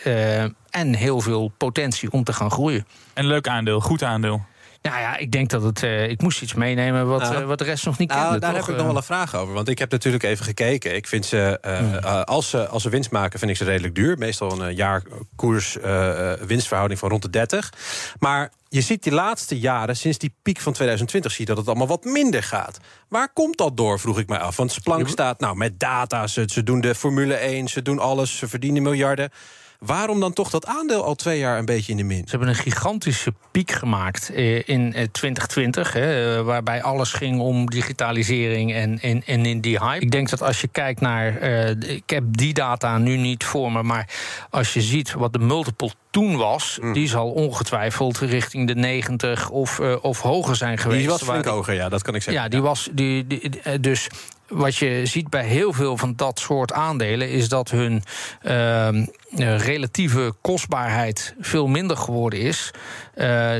En 0.69 0.93
heel 0.93 1.21
veel 1.21 1.51
potentie 1.57 2.11
om 2.11 2.23
te 2.23 2.33
gaan 2.33 2.51
groeien. 2.51 2.87
Een 3.13 3.25
leuk 3.27 3.47
aandeel, 3.47 3.79
goed 3.81 4.03
aandeel. 4.03 4.41
Nou 4.81 4.99
ja, 4.99 5.17
ik 5.17 5.31
denk 5.31 5.49
dat 5.49 5.63
het. 5.63 5.83
eh, 5.83 6.09
ik 6.09 6.21
moest 6.21 6.41
iets 6.41 6.53
meenemen 6.53 7.07
wat, 7.07 7.21
Nou, 7.21 7.35
eh, 7.35 7.45
wat 7.45 7.57
de 7.57 7.63
rest 7.63 7.85
nog 7.85 7.97
niet 7.97 8.07
kende. 8.09 8.23
Nou, 8.23 8.39
daar 8.39 8.49
toch? 8.53 8.59
heb 8.59 8.69
ik 8.69 8.75
nog 8.77 8.85
wel 8.85 8.95
een 8.95 9.03
vraag 9.03 9.35
over. 9.35 9.53
Want 9.53 9.69
ik 9.69 9.79
heb 9.79 9.91
natuurlijk 9.91 10.23
even 10.23 10.45
gekeken. 10.45 10.95
Ik 10.95 11.07
vind 11.07 11.25
ze, 11.25 11.59
eh, 11.61 11.77
Hmm. 11.77 11.93
als, 12.23 12.49
ze 12.49 12.67
als 12.67 12.83
ze 12.83 12.89
winst 12.89 13.11
maken, 13.11 13.39
vind 13.39 13.51
ik 13.51 13.57
ze 13.57 13.63
redelijk 13.63 13.95
duur. 13.95 14.17
Meestal 14.17 14.61
een 14.61 14.75
jaar 14.75 15.03
koers 15.35 15.77
eh, 15.79 16.31
eh, 16.31 16.39
winstverhouding 16.41 16.99
van 16.99 17.09
rond 17.09 17.21
de 17.21 17.29
30. 17.29 17.73
Maar 18.19 18.51
je 18.69 18.81
ziet 18.81 19.03
die 19.03 19.13
laatste 19.13 19.59
jaren, 19.59 19.97
sinds 19.97 20.17
die 20.17 20.33
piek 20.41 20.59
van 20.59 20.73
2020, 20.73 21.31
zie 21.31 21.39
je 21.41 21.47
dat 21.47 21.57
het 21.57 21.67
allemaal 21.67 21.87
wat 21.87 22.03
minder 22.03 22.43
gaat. 22.43 22.77
Waar 23.09 23.33
komt 23.33 23.57
dat 23.57 23.77
door, 23.77 23.99
vroeg 23.99 24.19
ik 24.19 24.27
mij 24.27 24.39
af. 24.39 24.55
Want 24.57 24.71
Splank 24.71 25.07
staat 25.07 25.39
nou 25.39 25.55
met 25.55 25.79
data, 25.79 26.27
ze, 26.27 26.43
ze 26.51 26.63
doen 26.63 26.81
de 26.81 26.95
Formule 26.95 27.33
1, 27.35 27.67
ze 27.67 27.81
doen 27.81 27.99
alles, 27.99 28.37
ze 28.37 28.47
verdienen 28.47 28.83
miljarden. 28.83 29.29
Waarom 29.79 30.19
dan 30.19 30.33
toch 30.33 30.49
dat 30.49 30.65
aandeel 30.65 31.03
al 31.03 31.15
twee 31.15 31.39
jaar 31.39 31.57
een 31.57 31.65
beetje 31.65 31.91
in 31.91 31.97
de 31.97 32.03
min? 32.03 32.21
Ze 32.23 32.29
hebben 32.29 32.47
een 32.47 32.55
gigantische 32.55 33.33
piek 33.51 33.71
gemaakt 33.71 34.31
eh, 34.33 34.67
in 34.67 34.93
eh, 34.93 35.07
2020, 35.11 35.93
hè, 35.93 36.37
eh, 36.37 36.43
waarbij 36.43 36.83
alles 36.83 37.13
ging 37.13 37.39
om 37.39 37.69
digitalisering 37.69 38.73
en, 38.73 38.99
en, 38.99 39.45
in 39.45 39.61
die 39.61 39.79
hype. 39.79 40.05
Ik 40.05 40.11
denk 40.11 40.29
dat 40.29 40.41
als 40.41 40.61
je 40.61 40.67
kijkt 40.67 41.01
naar, 41.01 41.37
eh, 41.37 41.69
ik 41.69 42.09
heb 42.09 42.23
die 42.29 42.53
data 42.53 42.97
nu 42.97 43.17
niet 43.17 43.43
voor 43.43 43.71
me, 43.71 43.83
maar 43.83 44.09
als 44.49 44.73
je 44.73 44.81
ziet 44.81 45.13
wat 45.13 45.33
de 45.33 45.39
multiple 45.39 45.91
toen 46.17 46.35
was, 46.37 46.77
Mm. 46.81 46.93
die 46.93 47.07
zal 47.07 47.29
ongetwijfeld 47.31 48.17
richting 48.17 48.67
de 48.67 48.75
90 48.75 49.49
of, 49.49 49.79
eh, 49.79 49.95
of 50.01 50.21
hoger 50.21 50.55
zijn 50.55 50.77
geweest. 50.77 50.99
Die 50.99 51.09
was 51.09 51.21
Waar 51.21 51.39
flink 51.41 51.55
hoger, 51.55 51.73
ja, 51.73 51.89
dat 51.89 52.01
kan 52.01 52.15
ik 52.15 52.21
zeggen. 52.21 52.43
ja, 52.43 52.49
die 52.49 52.61
was. 52.61 52.89
Die, 52.91 53.27
die- 53.27 53.59
eh, 53.63 53.73
dus 53.81 54.07
wat 54.47 54.75
je 54.75 55.01
ziet 55.05 55.29
bij 55.29 55.45
heel 55.45 55.73
veel 55.73 55.97
van 55.97 56.13
dat 56.15 56.39
soort 56.39 56.73
aandelen, 56.73 57.29
is 57.29 57.49
dat 57.49 57.69
hun 57.71 58.03
ehm, 58.41 59.05
eh, 59.37 59.59
relatieve 59.59 60.33
kostbaarheid 60.41 61.35
veel 61.39 61.67
minder 61.67 61.97
geworden 61.97 62.39
is. 62.39 62.71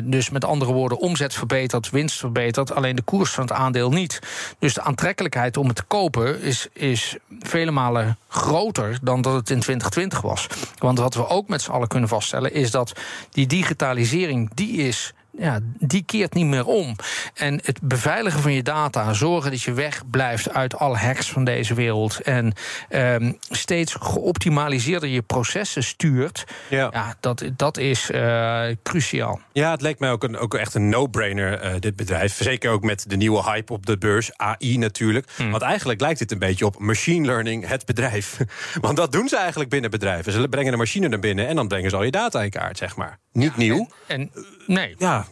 Dus 0.03 0.29
met 0.29 0.45
andere 0.45 0.73
woorden, 0.73 0.97
omzet 0.99 1.33
verbeterd, 1.33 1.89
winst 1.89 2.19
verbeterd, 2.19 2.73
alleen 2.73 2.95
de 2.95 3.01
koers 3.01 3.31
van 3.31 3.43
het 3.43 3.53
aandeel 3.53 3.89
niet. 3.89 4.19
Dus 4.59 4.73
de 4.73 4.81
aantrekkelijkheid 4.81 5.57
om 5.57 5.67
het 5.67 5.75
te 5.75 5.83
kopen 5.83 6.41
is, 6.41 6.67
is 6.73 7.15
vele 7.39 7.71
malen 7.71 8.17
groter 8.27 8.97
dan 9.01 9.21
dat 9.21 9.33
het 9.33 9.49
in 9.49 9.59
2020 9.59 10.21
was. 10.21 10.47
Want 10.77 10.99
wat 10.99 11.13
we 11.13 11.27
ook 11.27 11.47
met 11.47 11.61
z'n 11.61 11.71
allen 11.71 11.87
kunnen 11.87 12.09
vaststellen, 12.09 12.46
is 12.51 12.71
dat 12.71 12.93
die 13.31 13.47
digitalisering, 13.47 14.49
die 14.53 14.77
is 14.77 15.13
ja, 15.37 15.59
die 15.79 16.03
keert 16.03 16.33
niet 16.33 16.45
meer 16.45 16.65
om. 16.65 16.95
En 17.33 17.59
het 17.63 17.79
beveiligen 17.81 18.41
van 18.41 18.53
je 18.53 18.63
data, 18.63 19.13
zorgen 19.13 19.51
dat 19.51 19.61
je 19.61 19.73
weg 19.73 20.09
blijft 20.09 20.53
uit 20.53 20.77
alle 20.77 20.97
hacks 20.97 21.31
van 21.31 21.43
deze 21.43 21.73
wereld. 21.73 22.21
En 22.21 22.53
ehm, 22.89 23.31
steeds 23.49 23.95
geoptimaliseerder 23.99 25.09
je 25.09 25.21
processen 25.21 25.83
stuurt. 25.83 26.43
Ja. 26.69 26.89
Ja, 26.93 27.15
dat, 27.19 27.43
dat 27.55 27.77
is 27.77 28.11
eh, 28.11 28.65
cruciaal. 28.83 29.39
Ja, 29.51 29.71
het 29.71 29.81
leek 29.81 29.99
mij 29.99 30.11
ook, 30.11 30.23
een, 30.23 30.37
ook 30.37 30.53
echt 30.53 30.73
een 30.73 30.89
no-brainer, 30.89 31.59
eh, 31.59 31.73
dit 31.79 31.95
bedrijf. 31.95 32.35
Zeker 32.35 32.71
ook 32.71 32.83
met 32.83 33.05
de 33.09 33.17
nieuwe 33.17 33.43
hype 33.43 33.73
op 33.73 33.85
de 33.85 33.97
beurs, 33.97 34.37
AI 34.37 34.77
natuurlijk. 34.77 35.27
Want 35.37 35.61
eigenlijk 35.61 36.01
lijkt 36.01 36.19
dit 36.19 36.31
een 36.31 36.39
beetje 36.39 36.65
op 36.65 36.79
machine 36.79 37.25
learning, 37.25 37.67
het 37.67 37.85
bedrijf. 37.85 38.37
Want 38.81 38.97
dat 38.97 39.11
doen 39.11 39.27
ze 39.27 39.37
eigenlijk 39.37 39.69
binnen 39.69 39.91
bedrijven. 39.91 40.31
Ze 40.31 40.47
brengen 40.49 40.71
een 40.71 40.79
machine 40.79 41.07
naar 41.07 41.19
binnen 41.19 41.47
en 41.47 41.55
dan 41.55 41.67
brengen 41.67 41.89
ze 41.89 41.95
al 41.95 42.03
je 42.03 42.11
data 42.11 42.43
in 42.43 42.49
kaart, 42.49 42.77
zeg 42.77 42.95
maar. 42.95 43.19
Niet 43.31 43.57
nieuw. 43.57 43.89
En 44.07 44.31
nee. 44.67 44.95
Ja, 44.97 45.25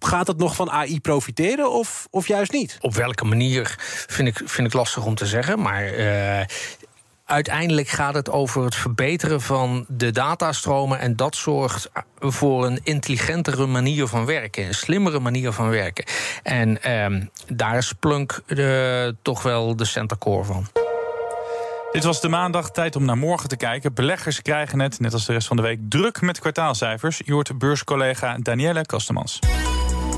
gaat 0.00 0.26
het 0.26 0.38
nog 0.38 0.54
van 0.54 0.70
AI 0.70 1.00
profiteren 1.00 1.72
of, 1.72 2.06
of 2.10 2.26
juist 2.26 2.52
niet? 2.52 2.78
Op 2.80 2.94
welke 2.94 3.24
manier 3.24 3.74
vind 4.06 4.28
ik, 4.28 4.40
vind 4.44 4.66
ik 4.66 4.72
lastig 4.72 5.04
om 5.04 5.14
te 5.14 5.26
zeggen. 5.26 5.60
Maar 5.60 5.84
eh, 5.84 6.46
uiteindelijk 7.24 7.88
gaat 7.88 8.14
het 8.14 8.30
over 8.30 8.64
het 8.64 8.74
verbeteren 8.74 9.40
van 9.40 9.84
de 9.88 10.10
datastromen. 10.10 10.98
En 10.98 11.16
dat 11.16 11.36
zorgt 11.36 11.90
voor 12.18 12.66
een 12.66 12.80
intelligentere 12.82 13.66
manier 13.66 14.06
van 14.06 14.26
werken. 14.26 14.66
Een 14.66 14.74
slimmere 14.74 15.20
manier 15.20 15.52
van 15.52 15.70
werken. 15.70 16.04
En 16.42 16.82
ehm, 16.82 17.24
daar 17.46 17.76
is 17.76 17.92
Plunk 17.92 18.42
de, 18.46 19.16
toch 19.22 19.42
wel 19.42 19.76
de 19.76 19.84
center 19.84 20.18
core 20.18 20.44
van. 20.44 20.89
Dit 21.92 22.04
was 22.04 22.20
de 22.20 22.28
maandag, 22.28 22.70
tijd 22.70 22.96
om 22.96 23.04
naar 23.04 23.18
morgen 23.18 23.48
te 23.48 23.56
kijken. 23.56 23.94
Beleggers 23.94 24.42
krijgen 24.42 24.80
het, 24.80 25.00
net 25.00 25.12
als 25.12 25.26
de 25.26 25.32
rest 25.32 25.46
van 25.46 25.56
de 25.56 25.62
week, 25.62 25.78
druk 25.88 26.20
met 26.20 26.38
kwartaalcijfers. 26.38 27.20
Je 27.24 27.32
hoort 27.32 27.58
beurscollega 27.58 28.36
Danielle 28.38 28.86
Kastemans. 28.86 29.38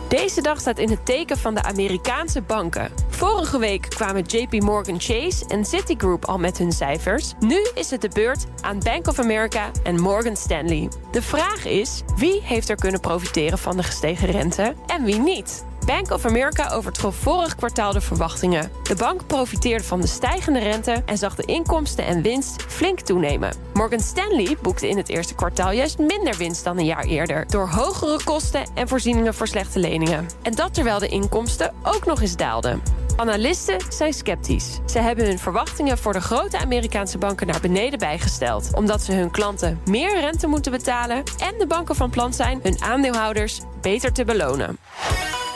Deze 0.09 0.43
dag 0.43 0.61
staat 0.61 0.79
in 0.79 0.91
het 0.91 1.07
teken 1.07 1.39
van 1.39 1.55
de 1.55 1.63
Amerikaanse 1.63 2.43
banken. 2.43 2.91
Vorige 3.09 3.59
week 3.59 3.87
kwamen 3.89 4.23
JP 4.23 4.53
Morgan 4.53 5.01
Chase 5.01 5.45
en 5.49 5.65
Citigroup 5.65 6.25
al 6.25 6.39
met 6.39 6.59
hun 6.59 6.73
cijfers. 6.73 7.33
Nu 7.41 7.67
is 7.75 7.91
het 7.91 8.01
de 8.01 8.11
beurt 8.15 8.45
aan 8.61 8.79
Bank 8.79 9.07
of 9.07 9.19
America 9.19 9.71
en 9.83 10.01
Morgan 10.01 10.37
Stanley. 10.37 10.89
De 11.11 11.23
vraag 11.23 11.65
is: 11.65 12.03
wie 12.17 12.41
heeft 12.43 12.69
er 12.69 12.77
kunnen 12.77 13.01
profiteren 13.01 13.59
van 13.59 13.77
de 13.77 13.83
gestegen 13.83 14.31
rente 14.31 14.75
en 14.87 15.05
wie 15.05 15.19
niet? 15.19 15.65
Bank 15.87 16.11
of 16.11 16.25
America 16.25 16.71
overtrof 16.71 17.17
vorig 17.17 17.55
kwartaal 17.55 17.93
de 17.93 18.01
verwachtingen. 18.01 18.71
De 18.83 18.95
bank 18.95 19.27
profiteerde 19.27 19.85
van 19.85 20.01
de 20.01 20.07
stijgende 20.07 20.59
rente 20.59 21.03
en 21.07 21.19
zag 21.19 21.35
de 21.35 21.45
inkomsten 21.45 22.07
en 22.07 22.23
winst 22.23 22.63
flink 22.63 23.01
toenemen. 23.01 23.53
Morgan 23.75 24.01
Stanley 24.01 24.57
boekte 24.63 24.89
in 24.89 24.97
het 24.97 25.09
eerste 25.09 25.35
kwartaal 25.35 25.71
juist 25.71 25.99
minder 25.99 26.37
winst 26.37 26.65
dan 26.65 26.79
een 26.79 26.85
jaar 26.85 27.05
eerder, 27.05 27.47
door 27.47 27.69
hogere 27.69 28.25
kosten 28.25 28.65
en 28.75 28.89
voorzieningen 28.89 29.35
voor 29.35 29.47
slechte 29.47 29.79
leningen. 29.79 30.27
En 30.43 30.55
dat 30.55 30.75
terwijl 30.75 30.99
de 30.99 31.09
inkomsten 31.09 31.75
ook 31.83 32.07
nog 32.07 32.21
eens 32.21 32.37
daalden. 32.37 32.83
Analisten 33.17 33.77
zijn 33.89 34.13
sceptisch. 34.13 34.81
Ze 34.87 34.99
hebben 34.99 35.27
hun 35.27 35.39
verwachtingen 35.39 35.99
voor 35.99 36.13
de 36.13 36.21
grote 36.21 36.59
Amerikaanse 36.59 37.19
banken 37.19 37.47
naar 37.47 37.61
beneden 37.61 37.99
bijgesteld, 37.99 38.71
omdat 38.75 39.03
ze 39.03 39.13
hun 39.13 39.31
klanten 39.31 39.81
meer 39.85 40.21
rente 40.21 40.47
moeten 40.47 40.73
betalen 40.73 41.17
en 41.17 41.55
de 41.59 41.67
banken 41.67 41.95
van 41.95 42.11
plan 42.11 42.33
zijn 42.33 42.61
hun 42.63 42.83
aandeelhouders 42.83 43.61
beter 43.81 44.13
te 44.13 44.25
belonen. 44.25 44.79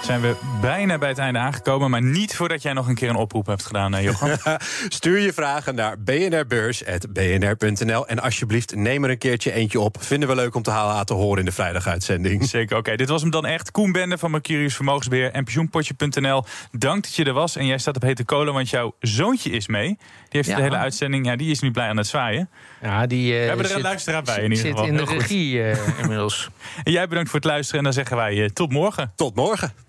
Zijn 0.06 0.20
we 0.20 0.34
bijna 0.60 0.98
bij 0.98 1.08
het 1.08 1.18
einde 1.18 1.38
aangekomen, 1.38 1.90
maar 1.90 2.02
niet 2.02 2.36
voordat 2.36 2.62
jij 2.62 2.72
nog 2.72 2.88
een 2.88 2.94
keer 2.94 3.08
een 3.08 3.16
oproep 3.16 3.46
hebt 3.46 3.66
gedaan, 3.66 3.94
eh, 3.94 4.02
Johan. 4.04 4.36
Stuur 4.88 5.18
je 5.18 5.32
vragen 5.32 5.74
naar 5.74 5.98
bnrbeurs.bnr.nl. 5.98 8.06
En 8.06 8.18
alsjeblieft, 8.20 8.74
neem 8.74 9.04
er 9.04 9.10
een 9.10 9.18
keertje 9.18 9.52
eentje 9.52 9.80
op. 9.80 9.96
Vinden 10.00 10.28
we 10.28 10.34
leuk 10.34 10.54
om 10.54 10.62
te 10.62 10.70
halen 10.70 10.94
laten 10.94 11.16
horen 11.16 11.38
in 11.38 11.44
de 11.44 11.52
vrijdaguitzending. 11.52 12.44
Zeker, 12.56 12.76
oké. 12.76 12.96
Dit 12.96 13.08
was 13.08 13.22
hem 13.22 13.30
dan 13.30 13.46
echt. 13.46 13.70
Koen 13.70 13.92
Bende 13.92 14.18
van 14.18 14.30
Mercurius 14.30 14.74
Vermogensbeheer 14.74 15.32
en 15.32 15.44
pensioenpotje.nl. 15.44 16.44
Dank 16.70 17.02
dat 17.02 17.14
je 17.14 17.24
er 17.24 17.32
was. 17.32 17.56
En 17.56 17.66
jij 17.66 17.78
staat 17.78 17.96
op 17.96 18.02
hete 18.02 18.24
kolen, 18.24 18.54
want 18.54 18.70
jouw 18.70 18.94
zoontje 19.00 19.50
is 19.50 19.66
mee. 19.66 19.86
Die 19.88 19.98
heeft 20.28 20.48
Ja. 20.48 20.56
de 20.56 20.62
hele 20.62 20.76
uitzending, 20.76 21.26
ja, 21.26 21.36
die 21.36 21.50
is 21.50 21.60
nu 21.60 21.70
blij 21.70 21.88
aan 21.88 21.96
het 21.96 22.06
zwaaien. 22.06 22.48
Ja, 22.82 23.06
die, 23.06 23.32
eh, 23.32 23.38
We 23.40 23.46
hebben 23.46 23.64
er 23.64 23.70
een 23.70 23.76
zit- 23.76 23.84
luisteraar 23.86 24.22
bij 24.22 24.36
in 24.36 24.42
ieder 24.42 24.58
Zit 24.58 24.70
geval. 24.70 24.86
in 24.86 24.96
de 24.96 25.04
regie 25.04 25.62
eh, 25.62 25.78
inmiddels. 26.00 26.48
En 26.84 26.92
jij 26.92 27.08
bedankt 27.08 27.30
voor 27.30 27.38
het 27.40 27.48
luisteren 27.48 27.78
en 27.78 27.84
dan 27.84 27.92
zeggen 27.92 28.16
wij 28.16 28.50
tot 28.54 28.72
morgen. 28.72 29.12
Tot 29.16 29.34
morgen. 29.34 29.72